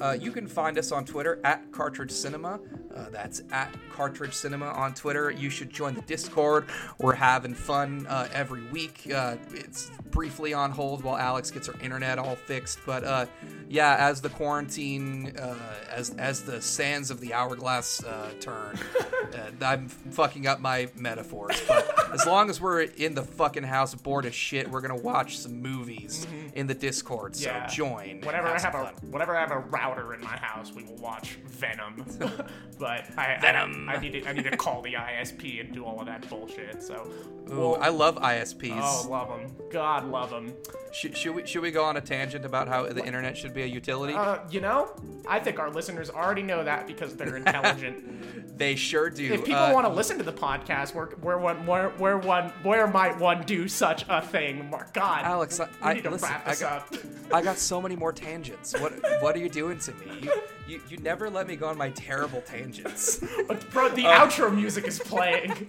Uh, 0.00 0.16
you 0.18 0.32
can 0.32 0.46
find 0.46 0.78
us 0.78 0.92
on 0.92 1.04
Twitter 1.04 1.40
at 1.44 1.70
Cartridge 1.72 2.10
Cinema. 2.10 2.58
Uh, 2.94 3.08
that's 3.10 3.42
at 3.52 3.74
Cartridge 3.92 4.32
Cinema 4.34 4.66
on 4.66 4.94
Twitter. 4.94 5.30
You 5.30 5.50
should 5.50 5.70
join 5.70 5.94
the 5.94 6.00
Discord. 6.02 6.66
We're 6.98 7.14
having 7.14 7.54
fun 7.54 8.06
uh, 8.08 8.28
every 8.32 8.62
week. 8.70 9.08
Uh, 9.14 9.36
it's 9.52 9.90
briefly 10.10 10.52
on 10.52 10.70
hold 10.72 11.04
while 11.04 11.16
Alex 11.16 11.50
gets 11.52 11.68
her 11.68 11.74
internet 11.82 12.18
all 12.18 12.34
fixed. 12.34 12.80
But 12.84 13.04
uh, 13.04 13.26
yeah, 13.68 13.96
as 13.98 14.20
the 14.20 14.28
quarantine, 14.30 15.36
uh, 15.38 15.56
as 15.90 16.10
as 16.16 16.42
the 16.42 16.60
sands 16.60 17.10
of 17.10 17.20
the 17.20 17.32
hourglass 17.32 18.02
uh, 18.04 18.30
turn, 18.40 18.76
uh, 19.34 19.50
I'm 19.64 19.88
fucking 19.88 20.46
up 20.46 20.60
my 20.60 20.88
metaphors. 20.96 21.60
But 21.68 22.12
as 22.12 22.26
long 22.26 22.50
as 22.50 22.60
we're 22.60 22.82
in 22.82 23.14
the 23.14 23.22
fucking 23.22 23.62
house 23.62 23.94
bored 23.94 24.26
as 24.26 24.34
shit, 24.34 24.68
we're 24.68 24.80
gonna 24.80 24.96
watch 24.96 25.38
some 25.38 25.60
movies 25.62 26.26
in 26.54 26.66
the 26.66 26.74
Discord. 26.74 27.36
So 27.36 27.50
Yeah. 27.50 27.66
join. 27.68 28.20
Whenever 28.22 28.48
I 28.48 28.58
have 28.58 28.74
a 28.74 28.84
fun. 28.86 28.94
whenever 29.10 29.36
I 29.36 29.40
have 29.40 29.52
a 29.52 29.60
router 29.90 30.14
in 30.14 30.20
my 30.20 30.36
house, 30.36 30.72
we 30.72 30.82
will 30.84 30.96
watch 30.96 31.34
Venom. 31.46 32.04
but 32.78 33.04
I, 33.18 33.38
Venom. 33.40 33.88
I, 33.88 33.94
I 33.94 34.00
need 34.00 34.12
to 34.12 34.28
I 34.28 34.32
need 34.32 34.44
to 34.44 34.56
call 34.56 34.82
the 34.82 34.94
ISP 34.94 35.60
and 35.60 35.72
do 35.72 35.84
all 35.84 36.00
of 36.00 36.06
that 36.06 36.28
bullshit. 36.28 36.82
So 36.82 37.08
Ooh, 37.52 37.74
I 37.74 37.88
love 37.88 38.16
ISPs. 38.16 38.78
oh, 38.80 39.08
love 39.10 39.28
them. 39.28 39.54
God 39.70 40.06
love 40.06 40.30
them. 40.30 40.52
Should, 40.92 41.16
should 41.16 41.34
we 41.34 41.46
should 41.46 41.62
we 41.62 41.70
go 41.70 41.84
on 41.84 41.96
a 41.96 42.00
tangent 42.00 42.44
about 42.44 42.68
how 42.68 42.86
the 42.86 43.04
internet 43.04 43.36
should 43.36 43.54
be 43.54 43.62
a 43.62 43.66
utility? 43.66 44.14
Uh, 44.14 44.38
you 44.50 44.60
know, 44.60 44.90
I 45.28 45.38
think 45.40 45.58
our 45.58 45.70
listeners 45.70 46.10
already 46.10 46.42
know 46.42 46.64
that 46.64 46.86
because 46.86 47.16
they're 47.16 47.36
intelligent. 47.36 48.56
they 48.58 48.74
sure 48.76 49.10
do. 49.10 49.32
if 49.32 49.44
people 49.44 49.60
Uh, 49.62 49.72
want 49.72 49.86
to 49.86 49.92
listen 49.92 50.18
to 50.18 50.24
the 50.24 50.32
podcast, 50.32 50.94
where 50.94 51.06
where 51.20 51.38
one 51.38 51.66
where 51.66 51.90
where 51.90 52.18
one 52.18 52.50
where 52.62 52.86
might 52.86 53.18
one 53.18 53.42
do 53.44 53.68
such 53.68 54.04
a 54.08 54.20
thing? 54.22 54.68
Mark, 54.70 54.92
God, 54.94 55.24
Alex, 55.24 55.60
I, 55.60 55.64
we 55.66 55.70
I 55.82 55.94
need 55.94 56.04
to 56.04 56.10
listen. 56.10 56.28
wrap 56.28 56.46
I 56.46 56.50
this 56.50 56.60
got, 56.60 56.82
up. 56.94 56.94
I 57.32 57.42
got 57.42 57.58
so 57.58 57.80
many 57.80 57.96
more 57.96 58.12
tangents. 58.12 58.78
What 58.80 58.92
what 59.20 59.36
are 59.36 59.38
you 59.38 59.48
doing 59.48 59.78
to 59.80 59.92
me? 59.94 60.06
You 60.22 60.32
you, 60.66 60.80
you 60.88 60.96
never 60.98 61.28
let 61.30 61.46
me 61.46 61.56
go 61.56 61.68
on 61.68 61.76
my 61.78 61.90
terrible 61.90 62.40
tangents. 62.42 63.22
But 63.48 63.68
bro, 63.70 63.88
the 63.88 64.06
Uh, 64.06 64.26
outro 64.26 64.54
music 64.54 64.86
is 64.86 64.98
playing. 64.98 65.68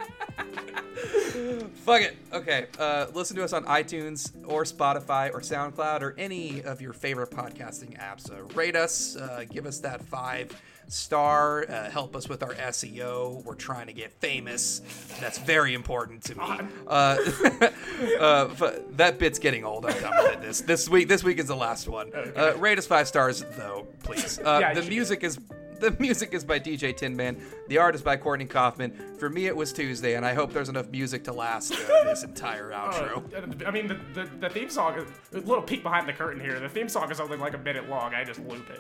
Fuck 1.86 2.02
it. 2.02 2.18
Okay. 2.34 2.68
Uh, 2.78 3.08
listen 3.14 3.36
to 3.38 3.44
us 3.44 3.54
on 3.54 3.64
iTunes 3.66 4.32
or 4.46 4.64
Spotify 4.64 5.32
or 5.34 5.40
SoundCloud 5.40 6.02
or 6.02 6.14
any 6.18 6.62
of 6.64 6.82
your 6.82 6.94
favorite 6.94 7.32
podcasting 7.32 7.98
apps. 8.00 8.32
Uh, 8.32 8.44
rate 8.54 8.76
us. 8.76 9.16
Uh, 9.16 9.46
give 9.50 9.66
us 9.66 9.80
that 9.80 10.04
five 10.04 10.52
star. 10.92 11.66
Uh, 11.70 11.90
help 11.90 12.16
us 12.16 12.28
with 12.30 12.44
our 12.44 12.54
SEO. 12.54 13.44
We're 13.44 13.56
trying 13.56 13.88
to 13.88 13.94
get 13.94 14.12
famous. 14.20 14.82
That's 15.20 15.40
very 15.40 15.74
important 15.74 16.24
to 16.24 16.36
me. 16.36 16.44
Uh, 16.88 16.92
uh, 18.20 18.72
that 18.92 19.18
bit's 19.18 19.40
getting 19.40 19.66
old. 19.66 19.86
I'm 19.86 20.00
done 20.02 20.14
with 20.24 20.34
it. 20.34 20.42
This 20.42 20.62
this 20.62 20.90
week 20.90 21.08
this 21.08 21.24
week 21.24 21.40
is 21.40 21.48
the 21.48 21.56
last 21.56 21.88
one. 21.88 22.12
Uh, 22.14 22.54
rate 22.58 22.78
us 22.78 22.88
five 22.88 23.08
stars 23.08 23.44
though, 23.58 23.88
please. 24.04 24.40
Uh, 24.40 24.60
Yeah, 24.62 24.74
the 24.74 24.84
music 24.84 25.24
is 25.24 25.40
the 25.82 25.96
music 26.00 26.34
is 26.34 26.44
by 26.46 26.60
DJ 26.60 26.96
Tin 26.96 27.16
Man. 27.16 27.42
The 27.68 27.80
art 27.80 27.96
is 27.96 28.02
by 28.04 28.16
Courtney 28.16 28.46
Kaufman. 28.46 29.18
For 29.18 29.30
me, 29.30 29.48
it 29.48 29.56
was 29.56 29.74
Tuesday, 29.74 30.16
and 30.16 30.24
I 30.24 30.34
hope 30.34 30.54
there's 30.54 30.70
enough 30.70 30.90
music 30.90 31.24
to 31.24 31.34
last 31.34 31.74
uh, 31.74 32.04
this 32.04 32.24
entire 32.24 32.70
outro. 32.70 33.24
Uh, 33.34 33.68
I 33.68 33.72
mean, 33.72 33.88
the, 33.88 34.00
the, 34.14 34.30
the 34.40 34.50
theme 34.50 34.70
song, 34.70 35.00
is, 35.00 35.06
a 35.34 35.40
little 35.40 35.64
peek 35.64 35.82
behind 35.82 36.08
the 36.08 36.14
curtain 36.14 36.40
here. 36.40 36.60
The 36.60 36.70
theme 36.70 36.88
song 36.88 37.10
is 37.12 37.20
only 37.20 37.38
like 37.38 37.56
a 37.56 37.58
minute 37.58 37.90
long. 37.90 38.14
I 38.14 38.24
just 38.24 38.40
loop 38.42 38.70
it. 38.70 38.80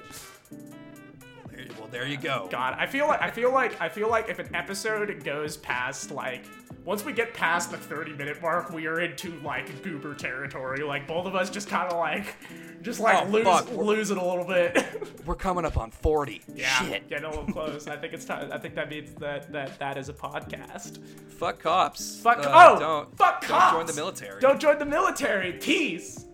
Well, 1.77 1.87
there 1.91 2.07
you 2.07 2.17
go. 2.17 2.47
God, 2.51 2.75
I 2.77 2.85
feel 2.85 3.07
like 3.07 3.21
I 3.21 3.29
feel 3.31 3.51
like 3.51 3.79
I 3.81 3.89
feel 3.89 4.09
like 4.09 4.29
if 4.29 4.39
an 4.39 4.53
episode 4.55 5.23
goes 5.23 5.57
past 5.57 6.11
like 6.11 6.45
once 6.83 7.05
we 7.05 7.13
get 7.13 7.33
past 7.35 7.69
the 7.69 7.77
30 7.77 8.13
minute 8.13 8.41
mark, 8.41 8.71
we 8.71 8.87
are 8.87 9.01
into 9.01 9.39
like 9.41 9.83
goober 9.83 10.15
territory. 10.15 10.83
Like 10.83 11.07
both 11.07 11.27
of 11.27 11.35
us 11.35 11.49
just 11.49 11.67
kind 11.69 11.91
of 11.91 11.97
like 11.99 12.35
just 12.81 12.99
like 12.99 13.27
Oh, 13.27 13.29
lose 13.29 13.43
fuck. 13.45 13.71
lose 13.71 14.09
it 14.11 14.17
a 14.17 14.25
little 14.25 14.45
bit. 14.45 14.83
We're 15.25 15.35
coming 15.35 15.65
up 15.65 15.77
on 15.77 15.91
40. 15.91 16.41
yeah, 16.55 16.67
Shit. 16.81 17.07
getting 17.09 17.25
a 17.25 17.29
little 17.29 17.45
close. 17.45 17.87
I 17.87 17.97
think 17.97 18.13
it's 18.13 18.25
time. 18.25 18.51
I 18.51 18.57
think 18.57 18.73
that 18.75 18.89
means 18.89 19.13
that 19.15 19.51
that 19.51 19.77
that 19.79 19.97
is 19.97 20.09
a 20.09 20.13
podcast. 20.13 20.97
Fuck 21.33 21.59
cops. 21.59 22.19
Fuck 22.19 22.39
Uh, 22.39 22.51
oh, 22.75 22.79
don't, 22.79 23.17
fuck 23.17 23.41
don't 23.41 23.49
cops. 23.49 23.75
join 23.75 23.85
the 23.85 23.93
military. 23.93 24.39
Don't 24.41 24.59
join 24.59 24.79
the 24.79 24.85
military. 24.85 25.53
Peace. 25.53 26.25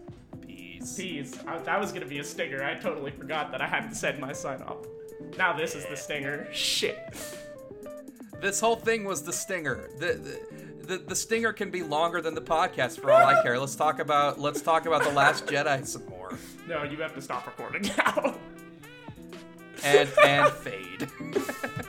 Peace. 0.46 0.96
Peace. 0.96 1.38
I, 1.46 1.58
that 1.58 1.80
was 1.80 1.92
gonna 1.92 2.06
be 2.06 2.20
a 2.20 2.24
stinger. 2.24 2.64
I 2.64 2.76
totally 2.76 3.12
forgot 3.12 3.52
that 3.52 3.62
I 3.62 3.68
hadn't 3.68 3.96
said 3.96 4.20
my 4.20 4.32
sign 4.32 4.62
off. 4.62 4.78
Now 5.38 5.54
this 5.54 5.76
is 5.76 5.86
the 5.86 5.98
stinger. 5.98 6.48
Shit. 6.52 6.98
This 8.42 8.60
whole 8.60 8.76
thing 8.76 9.04
was 9.04 9.24
the 9.24 9.34
stinger. 9.34 9.90
The, 10.00 10.14
the 10.14 10.40
the 10.88 10.98
the 11.00 11.16
stinger 11.16 11.52
can 11.54 11.70
be 11.70 11.84
longer 11.84 12.22
than 12.22 12.34
the 12.34 12.42
podcast 12.42 13.00
for 13.00 13.12
all 13.12 13.26
I 13.26 13.42
care. 13.44 13.60
Let's 13.60 13.76
talk 13.76 14.00
about 14.00 14.40
let's 14.40 14.62
talk 14.62 14.86
about 14.86 15.04
the 15.04 15.12
Last 15.12 15.46
Jedi 15.46 15.86
some 15.86 16.06
more. 16.06 16.38
No, 16.68 16.84
you 16.84 16.98
have 16.98 17.14
to 17.16 17.22
stop 17.22 17.46
recording 17.46 17.90
now. 17.98 18.36
And 19.84 20.10
and 20.24 20.52
fade. 20.54 21.08